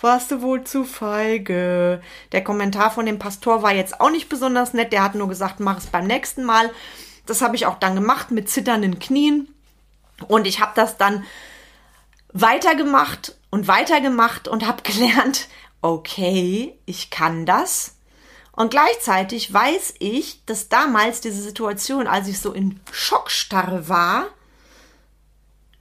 Warst 0.00 0.30
du 0.30 0.40
wohl 0.40 0.64
zu 0.64 0.84
feige? 0.84 2.00
Der 2.32 2.42
Kommentar 2.42 2.90
von 2.90 3.04
dem 3.04 3.18
Pastor 3.18 3.62
war 3.62 3.74
jetzt 3.74 4.00
auch 4.00 4.10
nicht 4.10 4.30
besonders 4.30 4.72
nett. 4.72 4.94
Der 4.94 5.02
hat 5.02 5.14
nur 5.14 5.28
gesagt, 5.28 5.60
mach 5.60 5.76
es 5.76 5.88
beim 5.88 6.06
nächsten 6.06 6.42
Mal. 6.42 6.70
Das 7.26 7.42
habe 7.42 7.54
ich 7.54 7.66
auch 7.66 7.78
dann 7.78 7.94
gemacht 7.94 8.30
mit 8.30 8.48
zitternden 8.48 8.98
Knien. 8.98 9.54
Und 10.26 10.46
ich 10.46 10.60
habe 10.60 10.72
das 10.74 10.96
dann 10.96 11.24
weitergemacht 12.32 13.36
und 13.50 13.68
weitergemacht 13.68 14.48
und 14.48 14.66
habe 14.66 14.82
gelernt, 14.90 15.48
okay, 15.82 16.78
ich 16.86 17.10
kann 17.10 17.44
das. 17.44 17.97
Und 18.58 18.72
gleichzeitig 18.72 19.52
weiß 19.52 19.94
ich, 20.00 20.44
dass 20.44 20.68
damals 20.68 21.20
diese 21.20 21.40
Situation, 21.40 22.08
als 22.08 22.26
ich 22.26 22.40
so 22.40 22.52
in 22.52 22.80
Schockstarre 22.90 23.88
war, 23.88 24.26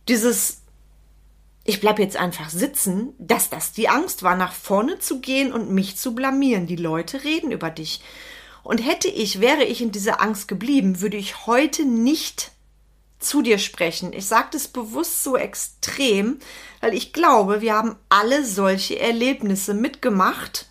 dieses 0.07 0.61
ich 1.63 1.79
bleib 1.79 1.97
jetzt 1.97 2.17
einfach 2.17 2.51
sitzen, 2.51 3.15
dass 3.17 3.49
das 3.49 3.71
die 3.71 3.89
Angst 3.89 4.21
war, 4.21 4.35
nach 4.35 4.53
vorne 4.53 4.99
zu 4.99 5.21
gehen 5.21 5.51
und 5.51 5.71
mich 5.71 5.97
zu 5.97 6.13
blamieren. 6.13 6.67
Die 6.67 6.75
Leute 6.75 7.23
reden 7.23 7.51
über 7.51 7.71
dich. 7.71 7.99
Und 8.61 8.77
hätte 8.77 9.07
ich, 9.07 9.41
wäre 9.41 9.63
ich 9.63 9.81
in 9.81 9.91
dieser 9.91 10.21
Angst 10.21 10.47
geblieben, 10.47 11.01
würde 11.01 11.17
ich 11.17 11.47
heute 11.47 11.83
nicht 11.83 12.51
zu 13.17 13.41
dir 13.41 13.57
sprechen. 13.57 14.13
Ich 14.13 14.27
sage 14.27 14.49
das 14.51 14.67
bewusst 14.67 15.23
so 15.23 15.35
extrem, 15.35 16.37
weil 16.79 16.93
ich 16.93 17.11
glaube, 17.11 17.61
wir 17.61 17.73
haben 17.73 17.95
alle 18.07 18.45
solche 18.45 18.99
Erlebnisse 18.99 19.73
mitgemacht. 19.73 20.67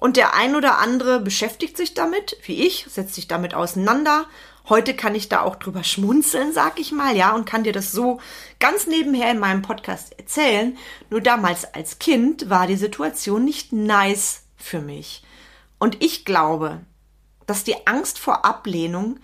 Und 0.00 0.16
der 0.16 0.34
ein 0.34 0.56
oder 0.56 0.78
andere 0.78 1.20
beschäftigt 1.20 1.76
sich 1.76 1.94
damit, 1.94 2.36
wie 2.44 2.66
ich, 2.66 2.86
setzt 2.88 3.14
sich 3.14 3.28
damit 3.28 3.54
auseinander 3.54 4.26
Heute 4.70 4.94
kann 4.94 5.16
ich 5.16 5.28
da 5.28 5.42
auch 5.42 5.56
drüber 5.56 5.82
schmunzeln, 5.82 6.52
sag 6.52 6.78
ich 6.78 6.92
mal, 6.92 7.16
ja, 7.16 7.34
und 7.34 7.44
kann 7.44 7.64
dir 7.64 7.72
das 7.72 7.90
so 7.90 8.20
ganz 8.60 8.86
nebenher 8.86 9.28
in 9.30 9.40
meinem 9.40 9.62
Podcast 9.62 10.16
erzählen. 10.16 10.78
Nur 11.10 11.20
damals 11.20 11.64
als 11.74 11.98
Kind 11.98 12.50
war 12.50 12.68
die 12.68 12.76
Situation 12.76 13.44
nicht 13.44 13.72
nice 13.72 14.42
für 14.56 14.80
mich. 14.80 15.24
Und 15.80 16.02
ich 16.04 16.24
glaube, 16.24 16.82
dass 17.46 17.64
die 17.64 17.84
Angst 17.88 18.20
vor 18.20 18.44
Ablehnung 18.44 19.18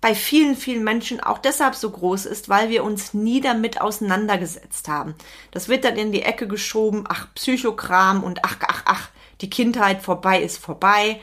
bei 0.00 0.16
vielen, 0.16 0.56
vielen 0.56 0.82
Menschen 0.82 1.20
auch 1.20 1.38
deshalb 1.38 1.76
so 1.76 1.90
groß 1.90 2.26
ist, 2.26 2.48
weil 2.48 2.68
wir 2.68 2.82
uns 2.82 3.14
nie 3.14 3.40
damit 3.40 3.80
auseinandergesetzt 3.80 4.88
haben. 4.88 5.14
Das 5.52 5.68
wird 5.68 5.84
dann 5.84 5.96
in 5.96 6.10
die 6.10 6.22
Ecke 6.22 6.48
geschoben, 6.48 7.04
ach, 7.08 7.28
Psychokram 7.34 8.24
und 8.24 8.44
ach, 8.44 8.56
ach, 8.66 8.82
ach, 8.84 9.10
die 9.40 9.50
Kindheit 9.50 10.02
vorbei 10.02 10.42
ist 10.42 10.58
vorbei. 10.58 11.20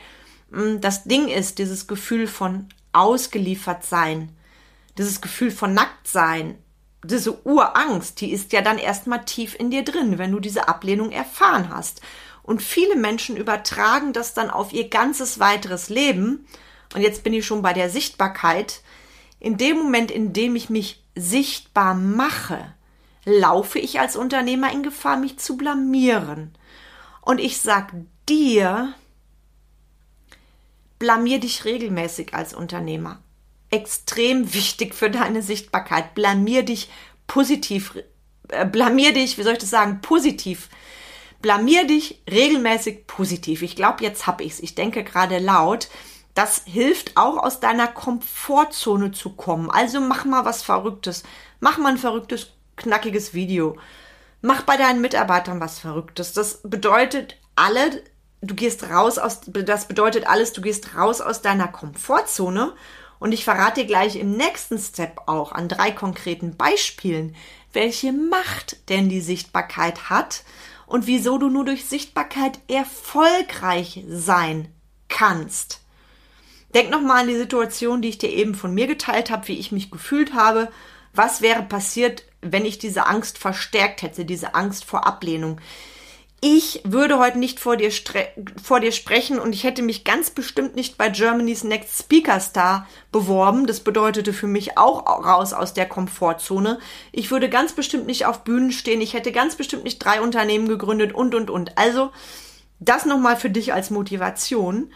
Hm, 0.50 0.80
das 0.80 1.04
Ding 1.04 1.28
ist, 1.28 1.58
dieses 1.58 1.86
Gefühl 1.86 2.26
von 2.26 2.68
ausgeliefert 2.92 3.84
sein, 3.84 4.30
dieses 4.96 5.20
Gefühl 5.20 5.50
von 5.50 5.74
nackt 5.74 6.08
sein, 6.08 6.58
diese 7.04 7.46
Urangst, 7.46 8.20
die 8.20 8.32
ist 8.32 8.52
ja 8.52 8.62
dann 8.62 8.78
erstmal 8.78 9.24
tief 9.24 9.54
in 9.58 9.70
dir 9.70 9.84
drin, 9.84 10.18
wenn 10.18 10.32
du 10.32 10.40
diese 10.40 10.68
Ablehnung 10.68 11.12
erfahren 11.12 11.68
hast. 11.68 12.00
Und 12.42 12.62
viele 12.62 12.96
Menschen 12.96 13.36
übertragen 13.36 14.12
das 14.12 14.34
dann 14.34 14.50
auf 14.50 14.72
ihr 14.72 14.88
ganzes 14.88 15.38
weiteres 15.38 15.88
Leben. 15.88 16.46
Und 16.94 17.02
jetzt 17.02 17.22
bin 17.22 17.32
ich 17.32 17.44
schon 17.44 17.62
bei 17.62 17.72
der 17.72 17.90
Sichtbarkeit. 17.90 18.82
In 19.40 19.56
dem 19.56 19.76
Moment, 19.76 20.10
in 20.10 20.32
dem 20.32 20.56
ich 20.56 20.70
mich 20.70 21.02
sichtbar 21.14 21.94
mache, 21.94 22.72
laufe 23.24 23.78
ich 23.78 24.00
als 24.00 24.16
Unternehmer 24.16 24.72
in 24.72 24.82
Gefahr, 24.82 25.16
mich 25.16 25.38
zu 25.38 25.56
blamieren. 25.56 26.52
Und 27.26 27.40
ich 27.40 27.60
sag 27.60 27.92
dir, 28.28 28.94
blamier 31.00 31.40
dich 31.40 31.64
regelmäßig 31.64 32.34
als 32.34 32.54
Unternehmer. 32.54 33.18
Extrem 33.68 34.54
wichtig 34.54 34.94
für 34.94 35.10
deine 35.10 35.42
Sichtbarkeit. 35.42 36.14
Blamier 36.14 36.62
dich 36.62 36.88
positiv, 37.26 37.98
äh, 38.50 38.64
blamier 38.64 39.12
dich, 39.12 39.38
wie 39.38 39.42
soll 39.42 39.54
ich 39.54 39.58
das 39.58 39.70
sagen, 39.70 40.00
positiv. 40.02 40.68
Blamier 41.42 41.84
dich 41.84 42.22
regelmäßig 42.30 43.08
positiv. 43.08 43.62
Ich 43.62 43.74
glaube, 43.74 44.04
jetzt 44.04 44.28
hab 44.28 44.40
ich's. 44.40 44.60
Ich 44.60 44.76
denke 44.76 45.02
gerade 45.02 45.40
laut. 45.40 45.88
Das 46.34 46.62
hilft 46.64 47.16
auch 47.16 47.38
aus 47.38 47.58
deiner 47.58 47.88
Komfortzone 47.88 49.10
zu 49.10 49.30
kommen. 49.30 49.68
Also 49.68 50.00
mach 50.00 50.26
mal 50.26 50.44
was 50.44 50.62
Verrücktes. 50.62 51.24
Mach 51.58 51.76
mal 51.76 51.88
ein 51.88 51.98
verrücktes, 51.98 52.52
knackiges 52.76 53.34
Video. 53.34 53.76
Mach 54.42 54.62
bei 54.62 54.76
deinen 54.76 55.00
Mitarbeitern 55.00 55.60
was 55.60 55.78
Verrücktes. 55.78 56.32
Das 56.32 56.62
bedeutet, 56.62 57.36
alle 57.54 58.02
du 58.42 58.54
gehst 58.54 58.88
raus 58.90 59.18
aus, 59.18 59.40
das 59.46 59.88
bedeutet 59.88 60.26
alles, 60.26 60.52
du 60.52 60.60
gehst 60.60 60.94
raus 60.96 61.20
aus 61.20 61.42
deiner 61.42 61.68
Komfortzone. 61.68 62.74
Und 63.18 63.32
ich 63.32 63.44
verrate 63.44 63.80
dir 63.80 63.86
gleich 63.86 64.16
im 64.16 64.36
nächsten 64.36 64.78
Step 64.78 65.22
auch 65.26 65.52
an 65.52 65.68
drei 65.68 65.90
konkreten 65.90 66.56
Beispielen, 66.56 67.34
welche 67.72 68.12
Macht 68.12 68.88
denn 68.90 69.08
die 69.08 69.22
Sichtbarkeit 69.22 70.10
hat 70.10 70.44
und 70.86 71.06
wieso 71.06 71.38
du 71.38 71.48
nur 71.48 71.64
durch 71.64 71.86
Sichtbarkeit 71.86 72.58
erfolgreich 72.68 74.04
sein 74.08 74.68
kannst. 75.08 75.80
Denk 76.74 76.90
nochmal 76.90 77.22
an 77.22 77.28
die 77.28 77.36
Situation, 77.36 78.02
die 78.02 78.10
ich 78.10 78.18
dir 78.18 78.30
eben 78.30 78.54
von 78.54 78.74
mir 78.74 78.86
geteilt 78.86 79.30
habe, 79.30 79.48
wie 79.48 79.58
ich 79.58 79.72
mich 79.72 79.90
gefühlt 79.90 80.34
habe. 80.34 80.70
Was 81.16 81.40
wäre 81.40 81.62
passiert, 81.62 82.24
wenn 82.40 82.64
ich 82.64 82.78
diese 82.78 83.06
Angst 83.06 83.38
verstärkt 83.38 84.02
hätte, 84.02 84.24
diese 84.24 84.54
Angst 84.54 84.84
vor 84.84 85.06
Ablehnung? 85.06 85.60
ich 86.40 86.82
würde 86.84 87.18
heute 87.18 87.38
nicht 87.38 87.60
vor 87.60 87.76
dir, 87.76 87.90
vor 88.62 88.80
dir 88.80 88.92
sprechen 88.92 89.38
und 89.38 89.54
ich 89.54 89.64
hätte 89.64 89.82
mich 89.82 90.04
ganz 90.04 90.30
bestimmt 90.30 90.76
nicht 90.76 90.98
bei 90.98 91.08
Germany's 91.08 91.64
Next 91.64 91.98
Speaker 91.98 92.40
Star 92.40 92.86
beworben. 93.10 93.66
Das 93.66 93.80
bedeutete 93.80 94.32
für 94.32 94.46
mich 94.46 94.76
auch 94.76 95.06
raus 95.06 95.54
aus 95.54 95.72
der 95.72 95.86
Komfortzone. 95.86 96.78
Ich 97.10 97.30
würde 97.30 97.48
ganz 97.48 97.72
bestimmt 97.72 98.06
nicht 98.06 98.26
auf 98.26 98.44
Bühnen 98.44 98.70
stehen. 98.70 99.00
Ich 99.00 99.14
hätte 99.14 99.32
ganz 99.32 99.56
bestimmt 99.56 99.84
nicht 99.84 99.98
drei 99.98 100.20
Unternehmen 100.20 100.68
gegründet 100.68 101.14
und, 101.14 101.34
und, 101.34 101.48
und. 101.48 101.78
Also, 101.78 102.10
das 102.80 103.06
nochmal 103.06 103.36
für 103.36 103.50
dich 103.50 103.72
als 103.72 103.90
Motivation. 103.90 104.92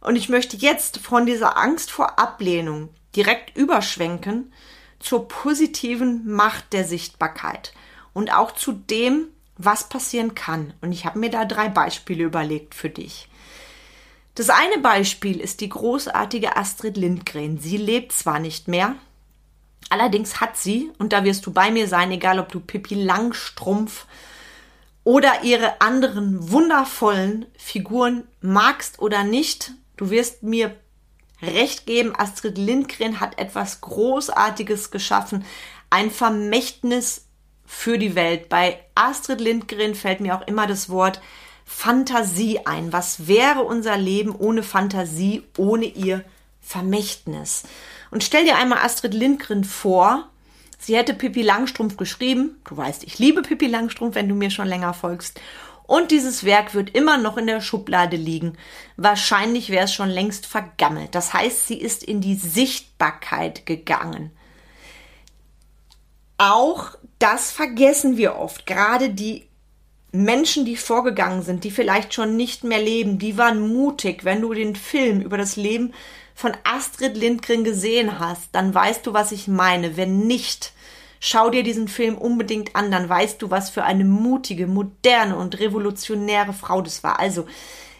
Und 0.00 0.14
ich 0.14 0.28
möchte 0.28 0.56
jetzt 0.56 0.98
von 0.98 1.26
dieser 1.26 1.58
Angst 1.58 1.90
vor 1.90 2.20
Ablehnung 2.20 2.88
direkt 3.16 3.56
überschwenken 3.56 4.52
zur 5.04 5.28
positiven 5.28 6.26
Macht 6.26 6.72
der 6.72 6.84
Sichtbarkeit 6.84 7.74
und 8.14 8.32
auch 8.32 8.52
zu 8.52 8.72
dem, 8.72 9.28
was 9.58 9.88
passieren 9.88 10.34
kann. 10.34 10.72
Und 10.80 10.92
ich 10.92 11.04
habe 11.04 11.18
mir 11.18 11.30
da 11.30 11.44
drei 11.44 11.68
Beispiele 11.68 12.24
überlegt 12.24 12.74
für 12.74 12.88
dich. 12.88 13.28
Das 14.34 14.50
eine 14.50 14.78
Beispiel 14.78 15.40
ist 15.40 15.60
die 15.60 15.68
großartige 15.68 16.56
Astrid 16.56 16.96
Lindgren. 16.96 17.58
Sie 17.58 17.76
lebt 17.76 18.12
zwar 18.12 18.40
nicht 18.40 18.66
mehr, 18.66 18.96
allerdings 19.90 20.40
hat 20.40 20.56
sie, 20.56 20.90
und 20.98 21.12
da 21.12 21.22
wirst 21.22 21.46
du 21.46 21.52
bei 21.52 21.70
mir 21.70 21.86
sein, 21.86 22.10
egal 22.10 22.40
ob 22.40 22.50
du 22.50 22.58
Pippi 22.58 22.94
Langstrumpf 22.94 24.06
oder 25.04 25.42
ihre 25.42 25.80
anderen 25.82 26.50
wundervollen 26.50 27.46
Figuren 27.58 28.24
magst 28.40 28.98
oder 28.98 29.22
nicht, 29.22 29.72
du 29.96 30.10
wirst 30.10 30.42
mir 30.42 30.74
recht 31.46 31.86
geben, 31.86 32.14
Astrid 32.16 32.58
Lindgren 32.58 33.20
hat 33.20 33.38
etwas 33.38 33.80
Großartiges 33.80 34.90
geschaffen, 34.90 35.44
ein 35.90 36.10
Vermächtnis 36.10 37.26
für 37.66 37.98
die 37.98 38.14
Welt. 38.14 38.48
Bei 38.48 38.80
Astrid 38.94 39.40
Lindgren 39.40 39.94
fällt 39.94 40.20
mir 40.20 40.36
auch 40.36 40.46
immer 40.46 40.66
das 40.66 40.88
Wort 40.88 41.20
Fantasie 41.64 42.60
ein. 42.66 42.92
Was 42.92 43.26
wäre 43.26 43.62
unser 43.62 43.96
Leben 43.96 44.34
ohne 44.34 44.62
Fantasie, 44.62 45.42
ohne 45.56 45.86
ihr 45.86 46.24
Vermächtnis? 46.60 47.64
Und 48.10 48.22
stell 48.22 48.44
dir 48.44 48.56
einmal 48.56 48.78
Astrid 48.78 49.14
Lindgren 49.14 49.64
vor, 49.64 50.28
sie 50.78 50.96
hätte 50.96 51.14
Pippi 51.14 51.42
Langstrumpf 51.42 51.96
geschrieben. 51.96 52.60
Du 52.68 52.76
weißt, 52.76 53.04
ich 53.04 53.18
liebe 53.18 53.42
Pippi 53.42 53.66
Langstrumpf, 53.66 54.14
wenn 54.14 54.28
du 54.28 54.34
mir 54.34 54.50
schon 54.50 54.68
länger 54.68 54.94
folgst. 54.94 55.40
Und 55.86 56.10
dieses 56.10 56.44
Werk 56.44 56.74
wird 56.74 56.94
immer 56.94 57.18
noch 57.18 57.36
in 57.36 57.46
der 57.46 57.60
Schublade 57.60 58.16
liegen. 58.16 58.56
Wahrscheinlich 58.96 59.68
wäre 59.68 59.84
es 59.84 59.92
schon 59.92 60.08
längst 60.08 60.46
vergammelt. 60.46 61.14
Das 61.14 61.34
heißt, 61.34 61.66
sie 61.66 61.78
ist 61.78 62.02
in 62.02 62.20
die 62.20 62.36
Sichtbarkeit 62.36 63.66
gegangen. 63.66 64.30
Auch 66.38 66.96
das 67.18 67.52
vergessen 67.52 68.16
wir 68.16 68.36
oft. 68.36 68.66
Gerade 68.66 69.10
die 69.10 69.46
Menschen, 70.10 70.64
die 70.64 70.76
vorgegangen 70.76 71.42
sind, 71.42 71.64
die 71.64 71.70
vielleicht 71.70 72.14
schon 72.14 72.36
nicht 72.36 72.64
mehr 72.64 72.80
leben, 72.80 73.18
die 73.18 73.36
waren 73.36 73.68
mutig. 73.68 74.24
Wenn 74.24 74.40
du 74.40 74.54
den 74.54 74.76
Film 74.76 75.20
über 75.20 75.36
das 75.36 75.56
Leben 75.56 75.92
von 76.34 76.52
Astrid 76.64 77.16
Lindgren 77.16 77.62
gesehen 77.62 78.18
hast, 78.18 78.48
dann 78.52 78.74
weißt 78.74 79.06
du, 79.06 79.12
was 79.12 79.32
ich 79.32 79.48
meine. 79.48 79.96
Wenn 79.96 80.26
nicht, 80.26 80.72
Schau 81.26 81.48
dir 81.48 81.62
diesen 81.62 81.88
Film 81.88 82.18
unbedingt 82.18 82.76
an, 82.76 82.90
dann 82.90 83.08
weißt 83.08 83.40
du, 83.40 83.50
was 83.50 83.70
für 83.70 83.84
eine 83.84 84.04
mutige, 84.04 84.66
moderne 84.66 85.36
und 85.36 85.58
revolutionäre 85.58 86.52
Frau 86.52 86.82
das 86.82 87.02
war. 87.02 87.18
Also, 87.18 87.46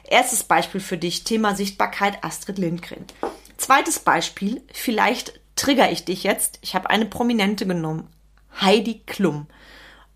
erstes 0.06 0.42
Beispiel 0.42 0.82
für 0.82 0.98
dich, 0.98 1.24
Thema 1.24 1.54
Sichtbarkeit 1.54 2.22
Astrid 2.22 2.58
Lindgren. 2.58 3.06
Zweites 3.56 3.98
Beispiel, 3.98 4.60
vielleicht 4.74 5.40
trigger 5.56 5.90
ich 5.90 6.04
dich 6.04 6.22
jetzt. 6.22 6.58
Ich 6.60 6.74
habe 6.74 6.90
eine 6.90 7.06
Prominente 7.06 7.66
genommen, 7.66 8.10
Heidi 8.60 9.00
Klum. 9.06 9.46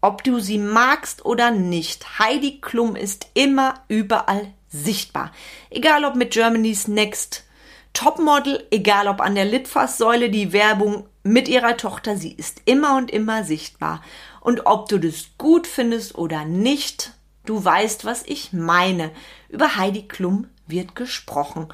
Ob 0.03 0.23
du 0.23 0.39
sie 0.39 0.59
magst 0.59 1.25
oder 1.25 1.51
nicht, 1.51 2.19
Heidi 2.19 2.61
Klum 2.61 2.95
ist 2.95 3.29
immer 3.33 3.85
überall 3.89 4.53
sichtbar. 4.69 5.33
Egal 5.71 6.05
ob 6.05 6.15
mit 6.15 6.33
Germany's 6.33 6.89
Next 6.89 7.47
Topmodel, 7.95 8.67
egal 8.71 9.09
ob 9.09 9.23
an 9.23 9.35
der 9.35 9.47
Litfaßsäule 9.47 10.29
die 10.29 10.53
Werbung 10.53 11.09
mit 11.29 11.49
ihrer 11.49 11.77
Tochter, 11.77 12.17
sie 12.17 12.33
ist 12.33 12.63
immer 12.65 12.97
und 12.97 13.11
immer 13.11 13.45
sichtbar. 13.45 14.03
Und 14.41 14.67
ob 14.67 14.89
du 14.89 14.99
das 14.99 15.31
gut 15.37 15.67
findest 15.67 16.17
oder 16.17 16.45
nicht, 16.45 17.13
du 17.45 17.63
weißt, 17.63 18.05
was 18.05 18.23
ich 18.25 18.53
meine. 18.53 19.11
Über 19.49 19.77
Heidi 19.77 20.09
Klum 20.09 20.47
wird 20.67 20.95
gesprochen. 20.95 21.69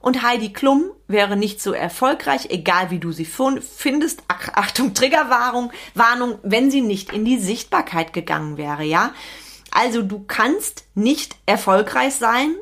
Und 0.00 0.22
Heidi 0.22 0.52
Klum 0.52 0.90
wäre 1.08 1.36
nicht 1.36 1.60
so 1.60 1.72
erfolgreich, 1.72 2.46
egal 2.50 2.90
wie 2.90 3.00
du 3.00 3.12
sie 3.12 3.26
findest. 3.26 4.22
Achtung, 4.28 4.94
Triggerwarnung, 4.94 5.72
Warnung, 5.94 6.38
wenn 6.42 6.70
sie 6.70 6.80
nicht 6.80 7.12
in 7.12 7.24
die 7.24 7.38
Sichtbarkeit 7.38 8.12
gegangen 8.12 8.56
wäre, 8.56 8.84
ja? 8.84 9.12
Also 9.72 10.02
du 10.02 10.24
kannst 10.26 10.84
nicht 10.94 11.36
erfolgreich 11.46 12.14
sein, 12.14 12.54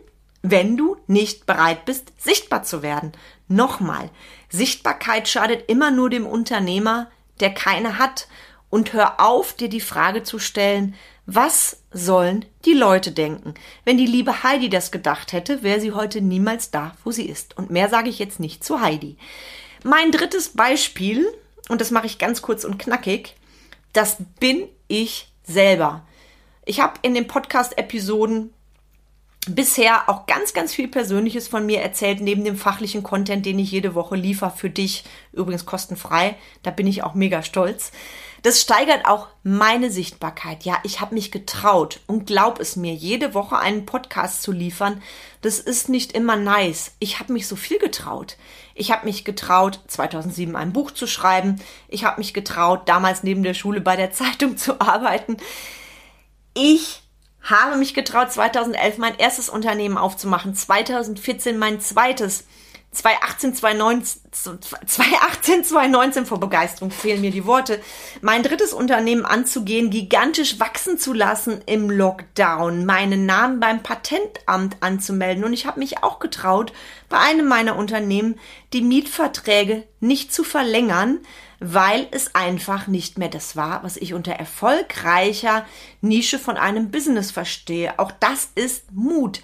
wenn 0.43 0.77
du 0.77 0.97
nicht 1.07 1.47
bereit 1.47 1.85
bist, 1.85 2.13
sichtbar 2.19 2.65
zu 2.65 2.83
werden. 2.83 3.13
Nochmal, 3.49 4.11
Sichtbarkeit 4.51 5.29
schadet 5.29 5.69
immer 5.69 5.91
nur 5.91 6.11
dem 6.11 6.27
Unternehmer, 6.27 7.11
der 7.41 7.51
keine 7.51 7.99
hat. 7.99 8.29
Und 8.71 8.93
hör 8.93 9.21
auf, 9.21 9.55
dir 9.55 9.69
die 9.69 9.81
Frage 9.81 10.23
zu 10.23 10.39
stellen, 10.39 10.95
was 11.25 11.83
sollen 11.91 12.45
die 12.65 12.75
Leute 12.75 13.13
denken? 13.13 13.55
Wenn 13.85 13.99
die 13.99 14.07
liebe 14.07 14.43
Heidi 14.43 14.69
das 14.69 14.91
gedacht 14.91 15.33
hätte, 15.33 15.63
wäre 15.63 15.81
sie 15.81 15.93
heute 15.93 16.21
niemals 16.21 16.71
da, 16.71 16.95
wo 17.05 17.11
sie 17.11 17.27
ist. 17.27 17.57
Und 17.57 17.71
mehr 17.71 17.89
sage 17.89 18.09
ich 18.09 18.19
jetzt 18.19 18.41
nicht 18.41 18.65
zu 18.65 18.81
Heidi. 18.81 19.17
Mein 19.85 20.11
drittes 20.11 20.51
Beispiel, 20.51 21.27
und 21.69 21.81
das 21.81 21.91
mache 21.91 22.07
ich 22.07 22.19
ganz 22.19 22.43
kurz 22.43 22.65
und 22.65 22.79
knackig, 22.79 23.37
das 23.93 24.17
bin 24.41 24.69
ich 24.87 25.33
selber. 25.45 26.07
Ich 26.65 26.81
habe 26.81 26.95
in 27.03 27.15
den 27.15 27.27
Podcast-Episoden 27.27 28.53
bisher 29.47 30.09
auch 30.09 30.27
ganz, 30.27 30.53
ganz 30.53 30.75
viel 30.75 30.89
Persönliches 30.89 31.49
von 31.49 31.65
mir 31.65 31.81
erzählt, 31.81 32.21
neben 32.21 32.45
dem 32.45 32.57
fachlichen 32.57 33.03
Content, 33.03 33.47
den 33.47 33.59
ich 33.59 33.71
jede 33.71 33.95
Woche 33.95 34.17
liefere 34.17 34.51
für 34.51 34.71
dich, 34.71 35.05
übrigens 35.33 35.67
kostenfrei. 35.67 36.37
Da 36.63 36.71
bin 36.71 36.87
ich 36.87 37.03
auch 37.03 37.15
mega 37.15 37.43
stolz. 37.43 37.93
Das 38.43 38.61
steigert 38.61 39.07
auch 39.07 39.29
meine 39.43 39.91
Sichtbarkeit. 39.91 40.65
Ja, 40.65 40.79
ich 40.85 41.01
habe 41.01 41.15
mich 41.15 41.33
getraut 41.33 42.01
und 42.07 42.27
glaub 42.27 42.61
es 42.61 42.77
mir, 42.77 42.95
jede 42.95 43.35
Woche 43.35 43.59
einen 43.59 43.85
Podcast 43.85 44.43
zu 44.43 44.53
liefern, 44.53 45.03
das 45.41 45.59
ist 45.59 45.89
nicht 45.89 46.13
immer 46.13 46.37
nice. 46.37 46.93
Ich 47.01 47.19
habe 47.19 47.33
mich 47.33 47.49
so 47.49 47.57
viel 47.57 47.79
getraut. 47.79 48.37
Ich 48.75 48.93
habe 48.93 49.07
mich 49.07 49.25
getraut, 49.25 49.81
2007 49.89 50.55
ein 50.55 50.73
Buch 50.73 50.93
zu 50.93 51.09
schreiben. 51.09 51.61
Ich 51.89 52.05
habe 52.05 52.21
mich 52.21 52.33
getraut, 52.33 52.89
damals 52.89 53.25
neben 53.25 53.43
der 53.43 53.55
Schule 53.55 53.81
bei 53.81 53.97
der 53.97 54.11
Zeitung 54.13 54.57
zu 54.57 54.81
arbeiten. 54.81 55.37
Ich 56.55 57.03
habe 57.43 57.77
mich 57.77 57.95
getraut, 57.95 58.33
2011 58.33 58.99
mein 58.99 59.19
erstes 59.19 59.49
Unternehmen 59.49 59.97
aufzumachen, 59.97 60.55
2014 60.55 61.59
mein 61.59 61.81
zweites, 61.81 62.45
2018, 62.91 63.55
2019, 63.55 64.23
2018, 64.33 65.65
2019 65.65 66.27
vor 66.27 66.41
Begeisterung 66.41 66.91
fehlen 66.91 67.21
mir 67.21 67.31
die 67.31 67.45
Worte, 67.45 67.81
mein 68.23 68.43
drittes 68.43 68.73
Unternehmen 68.73 69.27
anzugehen, 69.27 69.91
gigantisch 69.91 70.59
wachsen 70.59 70.99
zu 70.99 71.13
lassen 71.13 71.61
im 71.67 71.91
Lockdown, 71.91 72.87
meinen 72.87 73.27
Namen 73.27 73.61
beim 73.61 73.83
Patentamt 73.83 74.79
anzumelden 74.81 75.45
und 75.45 75.53
ich 75.53 75.67
habe 75.67 75.79
mich 75.79 76.03
auch 76.03 76.19
getraut, 76.19 76.73
bei 77.11 77.19
einem 77.19 77.47
meiner 77.47 77.77
Unternehmen 77.77 78.41
die 78.73 78.83
Mietverträge 78.83 79.85
nicht 80.01 80.33
zu 80.33 80.43
verlängern, 80.43 81.21
weil 81.61 82.09
es 82.11 82.35
einfach 82.35 82.87
nicht 82.87 83.19
mehr 83.19 83.29
das 83.29 83.55
war, 83.55 83.83
was 83.83 83.97
ich 83.97 84.15
unter 84.15 84.33
erfolgreicher 84.33 85.67
Nische 86.01 86.39
von 86.39 86.57
einem 86.57 86.91
Business 86.91 87.31
verstehe. 87.31 87.99
Auch 87.99 88.13
das 88.13 88.49
ist 88.55 88.93
Mut. 88.93 89.43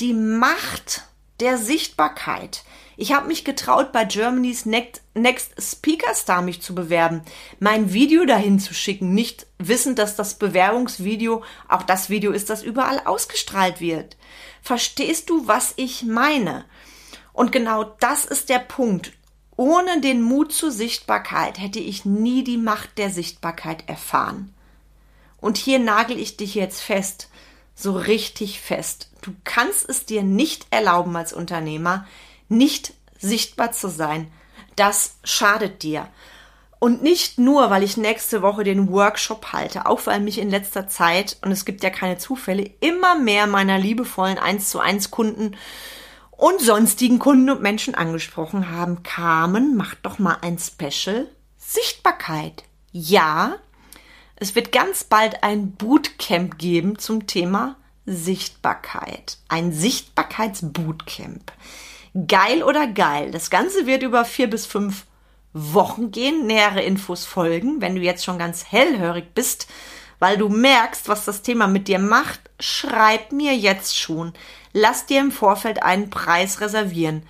Die 0.00 0.12
Macht 0.12 1.04
der 1.40 1.58
Sichtbarkeit. 1.58 2.64
Ich 2.96 3.12
habe 3.12 3.26
mich 3.26 3.44
getraut, 3.44 3.92
bei 3.92 4.04
Germany's 4.04 4.66
Next, 4.66 5.02
Next 5.14 5.52
Speaker 5.60 6.14
Star 6.14 6.42
mich 6.42 6.60
zu 6.60 6.74
bewerben, 6.74 7.22
mein 7.58 7.92
Video 7.92 8.24
dahin 8.24 8.58
zu 8.58 8.74
schicken, 8.74 9.14
nicht 9.14 9.46
wissend, 9.58 9.98
dass 9.98 10.14
das 10.14 10.34
Bewerbungsvideo 10.34 11.42
auch 11.68 11.82
das 11.82 12.10
Video 12.10 12.32
ist, 12.32 12.50
das 12.50 12.62
überall 12.62 13.00
ausgestrahlt 13.04 13.80
wird. 13.80 14.16
Verstehst 14.60 15.30
du, 15.30 15.46
was 15.46 15.72
ich 15.76 16.02
meine? 16.02 16.64
Und 17.32 17.50
genau 17.50 17.84
das 18.00 18.24
ist 18.24 18.48
der 18.50 18.58
Punkt. 18.58 19.12
Ohne 19.56 20.00
den 20.00 20.22
Mut 20.22 20.52
zur 20.52 20.70
Sichtbarkeit 20.70 21.58
hätte 21.58 21.78
ich 21.78 22.04
nie 22.04 22.44
die 22.44 22.56
Macht 22.56 22.98
der 22.98 23.10
Sichtbarkeit 23.10 23.88
erfahren. 23.88 24.52
Und 25.40 25.56
hier 25.56 25.78
nagel 25.78 26.18
ich 26.18 26.36
dich 26.36 26.54
jetzt 26.54 26.80
fest, 26.80 27.28
so 27.74 27.92
richtig 27.92 28.60
fest. 28.60 29.10
Du 29.22 29.32
kannst 29.44 29.88
es 29.88 30.06
dir 30.06 30.22
nicht 30.22 30.66
erlauben 30.70 31.16
als 31.16 31.32
Unternehmer, 31.32 32.06
nicht 32.52 32.94
sichtbar 33.18 33.72
zu 33.72 33.88
sein. 33.88 34.30
Das 34.76 35.16
schadet 35.24 35.82
dir. 35.82 36.08
Und 36.78 37.02
nicht 37.02 37.38
nur, 37.38 37.70
weil 37.70 37.84
ich 37.84 37.96
nächste 37.96 38.42
Woche 38.42 38.64
den 38.64 38.90
Workshop 38.90 39.52
halte, 39.52 39.86
auch 39.86 40.06
weil 40.06 40.20
mich 40.20 40.38
in 40.38 40.50
letzter 40.50 40.88
Zeit, 40.88 41.36
und 41.42 41.52
es 41.52 41.64
gibt 41.64 41.84
ja 41.84 41.90
keine 41.90 42.18
Zufälle, 42.18 42.68
immer 42.80 43.14
mehr 43.14 43.46
meiner 43.46 43.78
liebevollen 43.78 44.38
1 44.38 44.68
zu 44.68 44.80
1 44.80 45.12
Kunden 45.12 45.56
und 46.32 46.60
sonstigen 46.60 47.20
Kunden 47.20 47.50
und 47.50 47.62
Menschen 47.62 47.94
angesprochen 47.94 48.70
haben, 48.70 49.04
kamen, 49.04 49.76
macht 49.76 49.98
doch 50.02 50.18
mal 50.18 50.38
ein 50.40 50.58
Special 50.58 51.28
Sichtbarkeit. 51.56 52.64
Ja, 52.90 53.58
es 54.34 54.56
wird 54.56 54.72
ganz 54.72 55.04
bald 55.04 55.44
ein 55.44 55.70
Bootcamp 55.70 56.58
geben 56.58 56.98
zum 56.98 57.28
Thema 57.28 57.76
Sichtbarkeit. 58.06 59.38
Ein 59.48 59.72
Sichtbarkeitsbootcamp. 59.72 61.52
Geil 62.26 62.62
oder 62.62 62.86
geil? 62.86 63.30
Das 63.30 63.48
Ganze 63.48 63.86
wird 63.86 64.02
über 64.02 64.24
vier 64.24 64.50
bis 64.50 64.66
fünf 64.66 65.06
Wochen 65.52 66.10
gehen. 66.10 66.46
Nähere 66.46 66.82
Infos 66.82 67.24
folgen. 67.24 67.80
Wenn 67.80 67.94
du 67.94 68.02
jetzt 68.02 68.24
schon 68.24 68.38
ganz 68.38 68.66
hellhörig 68.70 69.34
bist, 69.34 69.66
weil 70.18 70.36
du 70.36 70.48
merkst, 70.48 71.08
was 71.08 71.24
das 71.24 71.42
Thema 71.42 71.66
mit 71.66 71.88
dir 71.88 71.98
macht, 71.98 72.40
schreib 72.60 73.32
mir 73.32 73.56
jetzt 73.56 73.98
schon. 73.98 74.34
Lass 74.72 75.06
dir 75.06 75.20
im 75.20 75.32
Vorfeld 75.32 75.82
einen 75.82 76.10
Preis 76.10 76.60
reservieren. 76.60 77.22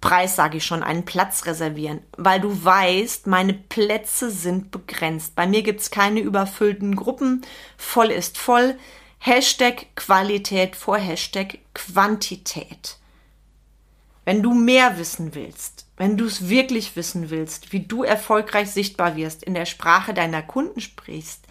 Preis 0.00 0.36
sage 0.36 0.56
ich 0.56 0.64
schon, 0.64 0.82
einen 0.82 1.04
Platz 1.04 1.44
reservieren, 1.44 2.00
weil 2.16 2.40
du 2.40 2.64
weißt, 2.64 3.26
meine 3.26 3.52
Plätze 3.52 4.30
sind 4.30 4.70
begrenzt. 4.70 5.34
Bei 5.34 5.46
mir 5.46 5.62
gibt's 5.62 5.90
keine 5.90 6.20
überfüllten 6.20 6.96
Gruppen. 6.96 7.42
Voll 7.76 8.10
ist 8.10 8.38
voll. 8.38 8.78
Hashtag 9.18 9.94
Qualität 9.96 10.76
vor 10.76 10.96
Hashtag 10.96 11.58
Quantität. 11.74 12.99
Wenn 14.30 14.44
du 14.44 14.54
mehr 14.54 14.96
wissen 14.96 15.34
willst, 15.34 15.86
wenn 15.96 16.16
du 16.16 16.24
es 16.24 16.48
wirklich 16.48 16.94
wissen 16.94 17.30
willst, 17.30 17.72
wie 17.72 17.80
du 17.80 18.04
erfolgreich 18.04 18.70
sichtbar 18.70 19.16
wirst, 19.16 19.42
in 19.42 19.54
der 19.54 19.66
Sprache 19.66 20.14
deiner 20.14 20.40
Kunden 20.40 20.80
sprichst, 20.80 21.46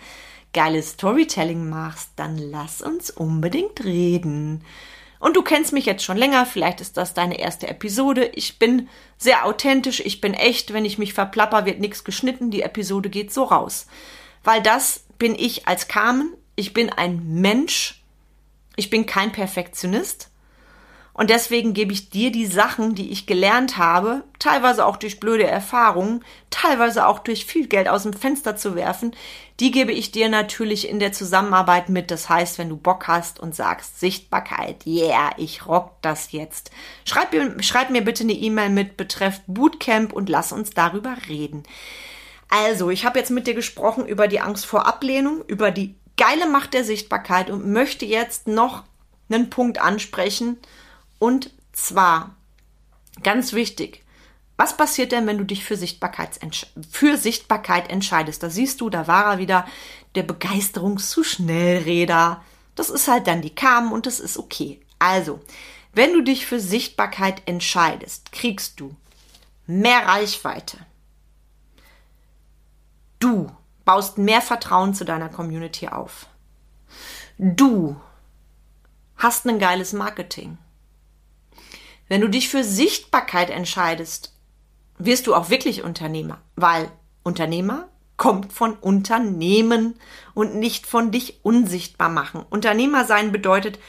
geiles 0.53 0.91
Storytelling 0.91 1.67
machst, 1.67 2.11
dann 2.15 2.37
lass 2.37 2.81
uns 2.81 3.11
unbedingt 3.11 3.83
reden. 3.83 4.63
Und 5.19 5.35
du 5.35 5.41
kennst 5.41 5.73
mich 5.73 5.85
jetzt 5.85 6.05
schon 6.05 6.15
länger, 6.15 6.45
vielleicht 6.45 6.79
ist 6.79 6.95
das 6.95 7.13
deine 7.13 7.37
erste 7.37 7.67
Episode. 7.67 8.31
Ich 8.33 8.59
bin 8.59 8.87
sehr 9.17 9.45
authentisch, 9.45 9.99
ich 9.99 10.21
bin 10.21 10.33
echt. 10.33 10.71
Wenn 10.71 10.85
ich 10.85 10.97
mich 10.97 11.13
verplapper, 11.13 11.65
wird 11.65 11.81
nichts 11.81 12.05
geschnitten, 12.05 12.49
die 12.49 12.61
Episode 12.61 13.09
geht 13.09 13.33
so 13.33 13.43
raus. 13.43 13.87
Weil 14.45 14.63
das 14.63 15.03
bin 15.17 15.35
ich 15.35 15.67
als 15.67 15.89
Carmen. 15.89 16.33
Ich 16.55 16.73
bin 16.73 16.89
ein 16.89 17.41
Mensch. 17.41 18.05
Ich 18.77 18.89
bin 18.89 19.05
kein 19.05 19.33
Perfektionist. 19.33 20.28
Und 21.19 21.29
deswegen 21.29 21.73
gebe 21.73 21.91
ich 21.91 22.09
dir 22.09 22.31
die 22.31 22.45
Sachen, 22.45 22.95
die 22.95 23.11
ich 23.11 23.25
gelernt 23.25 23.75
habe, 23.75 24.23
teilweise 24.39 24.85
auch 24.85 24.95
durch 24.95 25.19
blöde 25.19 25.45
Erfahrungen, 25.45 26.23
teilweise 26.49 27.05
auch 27.05 27.19
durch 27.19 27.45
viel 27.45 27.67
Geld 27.67 27.89
aus 27.89 28.03
dem 28.03 28.13
Fenster 28.13 28.55
zu 28.55 28.73
werfen, 28.73 29.13
die 29.59 29.71
gebe 29.71 29.91
ich 29.91 30.13
dir 30.13 30.29
natürlich 30.29 30.87
in 30.87 30.99
der 30.99 31.11
Zusammenarbeit 31.11 31.89
mit. 31.89 32.09
Das 32.09 32.29
heißt, 32.29 32.57
wenn 32.57 32.69
du 32.69 32.77
Bock 32.77 33.09
hast 33.09 33.37
und 33.37 33.53
sagst 33.53 33.99
Sichtbarkeit, 33.99 34.85
yeah, 34.85 35.31
ich 35.35 35.67
rock 35.67 35.91
das 36.01 36.31
jetzt. 36.31 36.71
Schreib 37.03 37.33
mir, 37.33 37.61
schreib 37.63 37.89
mir 37.89 38.05
bitte 38.05 38.23
eine 38.23 38.31
E-Mail 38.31 38.69
mit 38.69 38.95
betreff 38.95 39.41
Bootcamp 39.45 40.13
und 40.13 40.29
lass 40.29 40.53
uns 40.53 40.69
darüber 40.69 41.17
reden. 41.27 41.63
Also, 42.47 42.91
ich 42.91 43.03
habe 43.03 43.19
jetzt 43.19 43.31
mit 43.31 43.45
dir 43.45 43.55
gesprochen 43.55 44.05
über 44.05 44.29
die 44.29 44.39
Angst 44.39 44.65
vor 44.65 44.87
Ablehnung, 44.87 45.43
über 45.47 45.71
die 45.71 45.95
geile 46.15 46.47
Macht 46.47 46.73
der 46.73 46.85
Sichtbarkeit 46.85 47.49
und 47.49 47.67
möchte 47.67 48.05
jetzt 48.05 48.47
noch 48.47 48.83
einen 49.29 49.49
Punkt 49.49 49.81
ansprechen, 49.81 50.57
und 51.19 51.51
zwar, 51.71 52.35
ganz 53.23 53.53
wichtig, 53.53 54.03
was 54.57 54.75
passiert 54.75 55.13
denn, 55.13 55.25
wenn 55.25 55.37
du 55.37 55.45
dich 55.45 55.63
für, 55.63 55.77
für 55.77 57.17
Sichtbarkeit 57.17 57.89
entscheidest? 57.89 58.43
Da 58.43 58.49
siehst 58.49 58.81
du, 58.81 58.89
da 58.89 59.07
war 59.07 59.33
er 59.33 59.37
wieder, 59.37 59.65
der 60.15 60.23
Begeisterungszuschnellräder. 60.23 62.43
Das 62.75 62.89
ist 62.89 63.07
halt 63.07 63.27
dann 63.27 63.41
die 63.41 63.55
Kamen 63.55 63.93
und 63.93 64.05
das 64.05 64.19
ist 64.19 64.37
okay. 64.37 64.81
Also, 64.99 65.39
wenn 65.93 66.11
du 66.13 66.21
dich 66.21 66.45
für 66.45 66.59
Sichtbarkeit 66.59 67.41
entscheidest, 67.45 68.33
kriegst 68.33 68.81
du 68.81 68.97
mehr 69.65 70.07
Reichweite. 70.07 70.77
Du 73.19 73.49
baust 73.85 74.17
mehr 74.17 74.41
Vertrauen 74.41 74.93
zu 74.93 75.05
deiner 75.05 75.29
Community 75.29 75.87
auf. 75.87 76.27
Du 77.37 77.95
hast 79.15 79.47
ein 79.47 79.59
geiles 79.59 79.93
Marketing. 79.93 80.57
Wenn 82.09 82.21
du 82.21 82.27
dich 82.27 82.49
für 82.49 82.63
Sichtbarkeit 82.63 83.51
entscheidest, 83.51 84.33
wirst 84.97 85.27
du 85.27 85.35
auch 85.35 85.49
wirklich 85.49 85.83
Unternehmer, 85.83 86.41
weil 86.55 86.91
Unternehmer 87.23 87.87
kommt 88.17 88.51
von 88.51 88.73
Unternehmen 88.73 89.95
und 90.33 90.55
nicht 90.55 90.87
von 90.87 91.11
dich 91.11 91.39
unsichtbar 91.43 92.09
machen. 92.09 92.43
Unternehmer 92.49 93.05
sein 93.05 93.31
bedeutet 93.31 93.79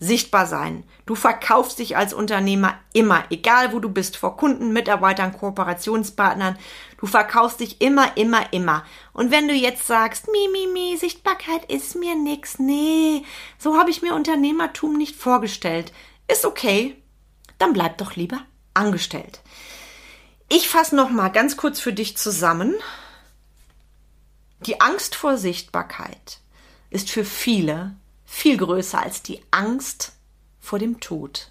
sichtbar 0.00 0.46
sein. 0.46 0.84
Du 1.06 1.14
verkaufst 1.14 1.78
dich 1.78 1.96
als 1.96 2.14
Unternehmer 2.14 2.78
immer, 2.92 3.24
egal 3.30 3.72
wo 3.72 3.80
du 3.80 3.88
bist, 3.88 4.16
vor 4.16 4.36
Kunden, 4.36 4.72
Mitarbeitern, 4.72 5.36
Kooperationspartnern. 5.36 6.56
Du 6.98 7.06
verkaufst 7.06 7.60
dich 7.60 7.80
immer, 7.80 8.16
immer, 8.16 8.52
immer. 8.52 8.84
Und 9.12 9.30
wenn 9.30 9.46
du 9.46 9.54
jetzt 9.54 9.86
sagst, 9.86 10.28
mi, 10.28 10.48
mi, 10.52 10.68
mi, 10.72 10.96
Sichtbarkeit 10.96 11.70
ist 11.70 11.96
mir 11.96 12.14
nix, 12.14 12.58
nee, 12.58 13.24
so 13.58 13.76
habe 13.76 13.90
ich 13.90 14.02
mir 14.02 14.14
Unternehmertum 14.14 14.96
nicht 14.96 15.16
vorgestellt. 15.16 15.92
Ist 16.28 16.44
okay, 16.44 16.96
dann 17.58 17.72
bleib 17.72 17.98
doch 17.98 18.16
lieber 18.16 18.40
angestellt. 18.74 19.40
Ich 20.48 20.68
fasse 20.68 20.96
noch 20.96 21.10
mal 21.10 21.28
ganz 21.28 21.56
kurz 21.56 21.80
für 21.80 21.92
dich 21.92 22.16
zusammen. 22.16 22.74
Die 24.60 24.80
Angst 24.80 25.14
vor 25.14 25.36
Sichtbarkeit 25.36 26.38
ist 26.90 27.10
für 27.10 27.24
viele 27.24 27.94
viel 28.24 28.56
größer 28.56 29.02
als 29.02 29.22
die 29.22 29.42
Angst 29.50 30.12
vor 30.60 30.78
dem 30.78 31.00
Tod. 31.00 31.50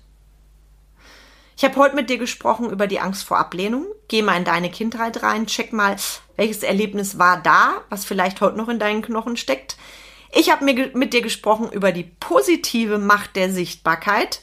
Ich 1.57 1.63
habe 1.63 1.75
heute 1.77 1.95
mit 1.95 2.09
dir 2.09 2.19
gesprochen 2.19 2.69
über 2.69 2.85
die 2.85 2.99
Angst 2.99 3.23
vor 3.23 3.39
Ablehnung. 3.39 3.87
Geh 4.07 4.21
mal 4.21 4.37
in 4.37 4.45
deine 4.45 4.69
Kindheit 4.69 5.23
rein, 5.23 5.47
check 5.47 5.73
mal, 5.73 5.95
welches 6.35 6.61
Erlebnis 6.61 7.17
war 7.17 7.41
da, 7.41 7.81
was 7.89 8.05
vielleicht 8.05 8.41
heute 8.41 8.57
noch 8.57 8.69
in 8.69 8.77
deinen 8.77 9.01
Knochen 9.01 9.37
steckt. 9.37 9.75
Ich 10.31 10.51
habe 10.51 10.65
mit 10.65 11.13
dir 11.13 11.21
gesprochen 11.21 11.71
über 11.71 11.91
die 11.91 12.03
positive 12.03 12.99
Macht 12.99 13.35
der 13.35 13.51
Sichtbarkeit 13.51 14.41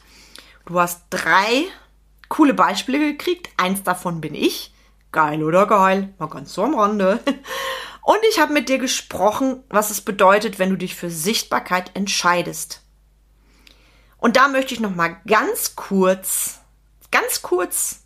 Du 0.67 0.81
hast 0.81 1.05
drei 1.11 1.65
coole 2.29 2.55
Beispiele 2.55 2.99
gekriegt. 2.99 3.51
Eins 3.57 3.83
davon 3.83 4.21
bin 4.21 4.35
ich. 4.35 4.75
Geil 5.13 5.45
oder 5.45 5.67
geil? 5.67 6.15
Mal 6.19 6.29
ganz 6.29 6.55
so 6.55 6.65
am 6.65 6.75
Rande. 6.79 7.21
Und 8.03 8.19
ich 8.31 8.39
habe 8.39 8.53
mit 8.53 8.69
dir 8.69 8.79
gesprochen, 8.79 9.63
was 9.69 9.91
es 9.91 10.01
bedeutet, 10.01 10.59
wenn 10.59 10.71
du 10.71 10.77
dich 10.77 10.95
für 10.95 11.11
Sichtbarkeit 11.11 11.91
entscheidest. 11.95 12.83
Und 14.19 14.37
da 14.37 14.49
möchte 14.49 14.75
ich 14.75 14.81
noch 14.81 14.95
mal 14.95 15.17
ganz 15.27 15.77
kurz, 15.77 16.61
ganz 17.11 17.43
kurz 17.43 18.01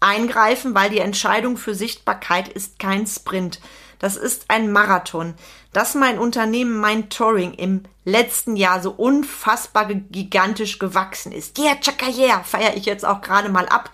eingreifen, 0.00 0.74
weil 0.74 0.90
die 0.90 0.98
Entscheidung 0.98 1.56
für 1.56 1.74
Sichtbarkeit 1.74 2.48
ist 2.48 2.78
kein 2.78 3.06
Sprint. 3.06 3.60
Das 3.98 4.16
ist 4.16 4.46
ein 4.48 4.70
Marathon. 4.70 5.34
Dass 5.74 5.94
mein 5.94 6.18
Unternehmen, 6.18 6.78
mein 6.78 7.10
Touring 7.10 7.52
im 7.52 7.82
letzten 8.04 8.56
Jahr 8.56 8.80
so 8.80 8.92
unfassbar 8.92 9.86
gigantisch 9.86 10.78
gewachsen 10.78 11.32
ist. 11.32 11.58
Yeah, 11.58 11.78
chaka 11.80 12.06
yeah, 12.08 12.42
feiere 12.42 12.76
ich 12.76 12.86
jetzt 12.86 13.04
auch 13.04 13.20
gerade 13.20 13.48
mal 13.48 13.68
ab. 13.68 13.90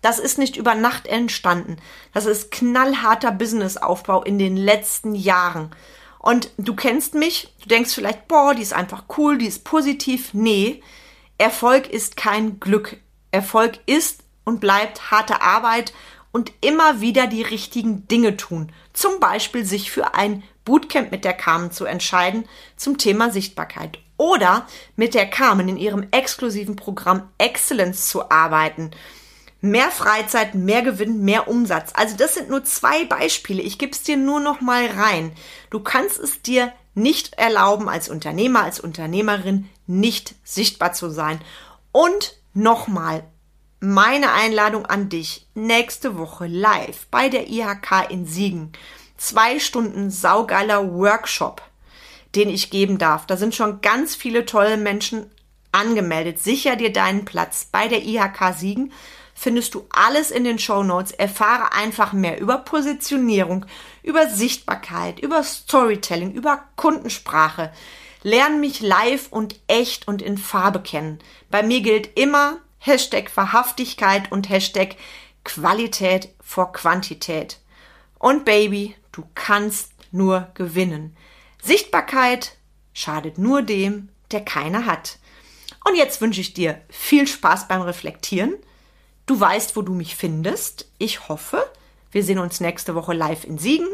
Das 0.00 0.18
ist 0.18 0.38
nicht 0.38 0.56
über 0.56 0.74
Nacht 0.74 1.06
entstanden. 1.06 1.78
Das 2.12 2.26
ist 2.26 2.50
knallharter 2.50 3.32
Businessaufbau 3.32 4.22
in 4.22 4.38
den 4.38 4.56
letzten 4.56 5.14
Jahren. 5.14 5.70
Und 6.20 6.50
du 6.56 6.74
kennst 6.76 7.14
mich, 7.14 7.52
du 7.62 7.68
denkst 7.68 7.94
vielleicht, 7.94 8.28
boah, 8.28 8.54
die 8.54 8.62
ist 8.62 8.72
einfach 8.72 9.04
cool, 9.18 9.36
die 9.36 9.46
ist 9.46 9.64
positiv. 9.64 10.34
Nee, 10.34 10.82
Erfolg 11.36 11.88
ist 11.88 12.16
kein 12.16 12.60
Glück. 12.60 12.96
Erfolg 13.30 13.80
ist 13.86 14.20
und 14.44 14.60
bleibt 14.60 15.10
harte 15.10 15.42
Arbeit 15.42 15.92
und 16.32 16.52
immer 16.60 17.00
wieder 17.00 17.26
die 17.26 17.42
richtigen 17.42 18.06
Dinge 18.06 18.36
tun. 18.36 18.70
Zum 18.92 19.20
Beispiel 19.20 19.64
sich 19.64 19.90
für 19.90 20.14
ein 20.14 20.42
Bootcamp 20.64 21.10
mit 21.10 21.24
der 21.24 21.34
Carmen 21.34 21.70
zu 21.70 21.84
entscheiden 21.84 22.44
zum 22.76 22.98
Thema 22.98 23.30
Sichtbarkeit 23.30 23.98
oder 24.16 24.66
mit 24.96 25.14
der 25.14 25.26
Carmen 25.26 25.68
in 25.68 25.76
ihrem 25.76 26.06
exklusiven 26.10 26.76
Programm 26.76 27.28
Excellence 27.38 28.08
zu 28.08 28.30
arbeiten. 28.30 28.90
Mehr 29.60 29.90
Freizeit, 29.90 30.54
mehr 30.54 30.82
Gewinn, 30.82 31.24
mehr 31.24 31.48
Umsatz. 31.48 31.92
Also 31.94 32.16
das 32.16 32.34
sind 32.34 32.50
nur 32.50 32.64
zwei 32.64 33.04
Beispiele. 33.06 33.62
Ich 33.62 33.78
gebe 33.78 33.92
es 33.92 34.02
dir 34.02 34.16
nur 34.16 34.40
noch 34.40 34.60
mal 34.60 34.86
rein. 34.86 35.32
Du 35.70 35.80
kannst 35.80 36.18
es 36.18 36.42
dir 36.42 36.72
nicht 36.94 37.34
erlauben, 37.34 37.88
als 37.88 38.08
Unternehmer, 38.08 38.62
als 38.62 38.78
Unternehmerin 38.78 39.68
nicht 39.86 40.34
sichtbar 40.44 40.92
zu 40.92 41.10
sein. 41.10 41.40
Und 41.92 42.36
nochmal, 42.52 43.24
meine 43.80 44.32
Einladung 44.32 44.86
an 44.86 45.08
dich 45.08 45.46
nächste 45.54 46.16
Woche 46.16 46.46
live 46.46 47.06
bei 47.10 47.28
der 47.28 47.48
IHK 47.48 48.10
in 48.10 48.26
Siegen. 48.26 48.72
Zwei 49.24 49.58
Stunden 49.58 50.10
saugeiler 50.10 50.92
Workshop, 50.92 51.62
den 52.34 52.50
ich 52.50 52.68
geben 52.68 52.98
darf. 52.98 53.24
Da 53.24 53.38
sind 53.38 53.54
schon 53.54 53.80
ganz 53.80 54.14
viele 54.14 54.44
tolle 54.44 54.76
Menschen 54.76 55.30
angemeldet. 55.72 56.42
Sicher 56.42 56.76
dir 56.76 56.92
deinen 56.92 57.24
Platz 57.24 57.66
bei 57.72 57.88
der 57.88 58.04
IHK 58.04 58.54
Siegen. 58.54 58.92
Findest 59.34 59.72
du 59.72 59.86
alles 59.88 60.30
in 60.30 60.44
den 60.44 60.58
Show 60.58 60.82
Notes. 60.82 61.10
Erfahre 61.10 61.72
einfach 61.72 62.12
mehr 62.12 62.38
über 62.38 62.58
Positionierung, 62.58 63.64
über 64.02 64.28
Sichtbarkeit, 64.28 65.20
über 65.20 65.42
Storytelling, 65.42 66.32
über 66.32 66.62
Kundensprache. 66.76 67.72
Lern 68.22 68.60
mich 68.60 68.82
live 68.82 69.28
und 69.30 69.58
echt 69.68 70.06
und 70.06 70.20
in 70.20 70.36
Farbe 70.36 70.82
kennen. 70.82 71.18
Bei 71.48 71.62
mir 71.62 71.80
gilt 71.80 72.18
immer, 72.18 72.58
Hashtag 72.78 73.34
Wahrhaftigkeit 73.34 74.30
und 74.30 74.50
Hashtag 74.50 74.96
Qualität 75.44 76.28
vor 76.42 76.74
Quantität. 76.74 77.58
Und 78.18 78.44
Baby, 78.44 78.94
du 79.16 79.24
kannst 79.34 79.92
nur 80.12 80.48
gewinnen. 80.54 81.16
Sichtbarkeit 81.62 82.56
schadet 82.92 83.38
nur 83.38 83.62
dem, 83.62 84.08
der 84.30 84.44
keine 84.44 84.86
hat. 84.86 85.18
Und 85.86 85.96
jetzt 85.96 86.20
wünsche 86.20 86.40
ich 86.40 86.54
dir 86.54 86.80
viel 86.88 87.26
Spaß 87.26 87.68
beim 87.68 87.82
Reflektieren. 87.82 88.54
Du 89.26 89.38
weißt, 89.38 89.76
wo 89.76 89.82
du 89.82 89.94
mich 89.94 90.16
findest. 90.16 90.90
Ich 90.98 91.28
hoffe, 91.28 91.64
wir 92.10 92.22
sehen 92.22 92.38
uns 92.38 92.60
nächste 92.60 92.94
Woche 92.94 93.12
live 93.12 93.44
in 93.44 93.58
Siegen. 93.58 93.88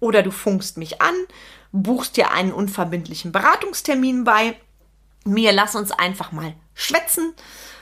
Oder 0.00 0.22
du 0.22 0.30
funkst 0.30 0.78
mich 0.78 1.00
an, 1.00 1.14
buchst 1.70 2.16
dir 2.16 2.32
einen 2.32 2.52
unverbindlichen 2.52 3.32
Beratungstermin 3.32 4.24
bei 4.24 4.56
mir. 5.24 5.52
Lass 5.52 5.74
uns 5.74 5.92
einfach 5.92 6.32
mal 6.32 6.54
schwätzen. 6.74 7.34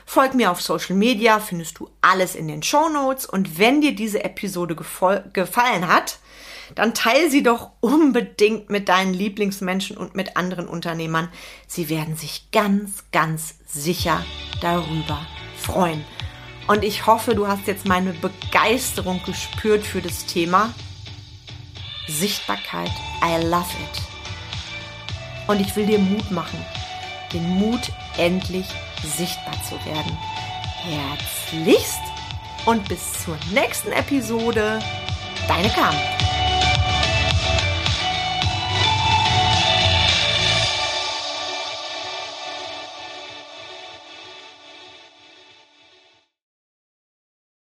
Folg 0.05 0.33
mir 0.33 0.51
auf 0.51 0.61
Social 0.61 0.95
Media, 0.95 1.39
findest 1.39 1.79
du 1.79 1.89
alles 2.01 2.35
in 2.35 2.47
den 2.47 2.63
Show 2.63 2.89
Notes. 2.89 3.25
Und 3.25 3.57
wenn 3.57 3.81
dir 3.81 3.95
diese 3.95 4.23
Episode 4.23 4.75
gefallen 4.75 5.87
hat, 5.87 6.19
dann 6.75 6.93
teile 6.93 7.29
sie 7.29 7.43
doch 7.43 7.71
unbedingt 7.79 8.69
mit 8.69 8.89
deinen 8.89 9.13
Lieblingsmenschen 9.13 9.97
und 9.97 10.15
mit 10.15 10.37
anderen 10.37 10.67
Unternehmern. 10.67 11.29
Sie 11.67 11.89
werden 11.89 12.15
sich 12.15 12.51
ganz, 12.51 13.03
ganz 13.11 13.55
sicher 13.65 14.23
darüber 14.61 15.25
freuen. 15.57 16.03
Und 16.67 16.83
ich 16.83 17.05
hoffe, 17.05 17.35
du 17.35 17.47
hast 17.47 17.67
jetzt 17.67 17.85
meine 17.85 18.13
Begeisterung 18.13 19.21
gespürt 19.25 19.83
für 19.83 20.01
das 20.01 20.25
Thema 20.25 20.73
Sichtbarkeit. 22.07 22.91
I 23.23 23.43
love 23.43 23.65
it. 23.83 24.01
Und 25.47 25.59
ich 25.59 25.75
will 25.75 25.85
dir 25.85 25.99
Mut 25.99 26.31
machen, 26.31 26.63
den 27.33 27.43
Mut 27.57 27.91
endlich 28.17 28.67
sichtbar 29.03 29.55
zu 29.67 29.75
werden. 29.85 30.17
Herzlichst 30.83 31.99
und 32.65 32.87
bis 32.87 33.23
zur 33.23 33.37
nächsten 33.53 33.91
Episode. 33.91 34.79
Deine 35.47 35.69
Carmen. 35.69 35.99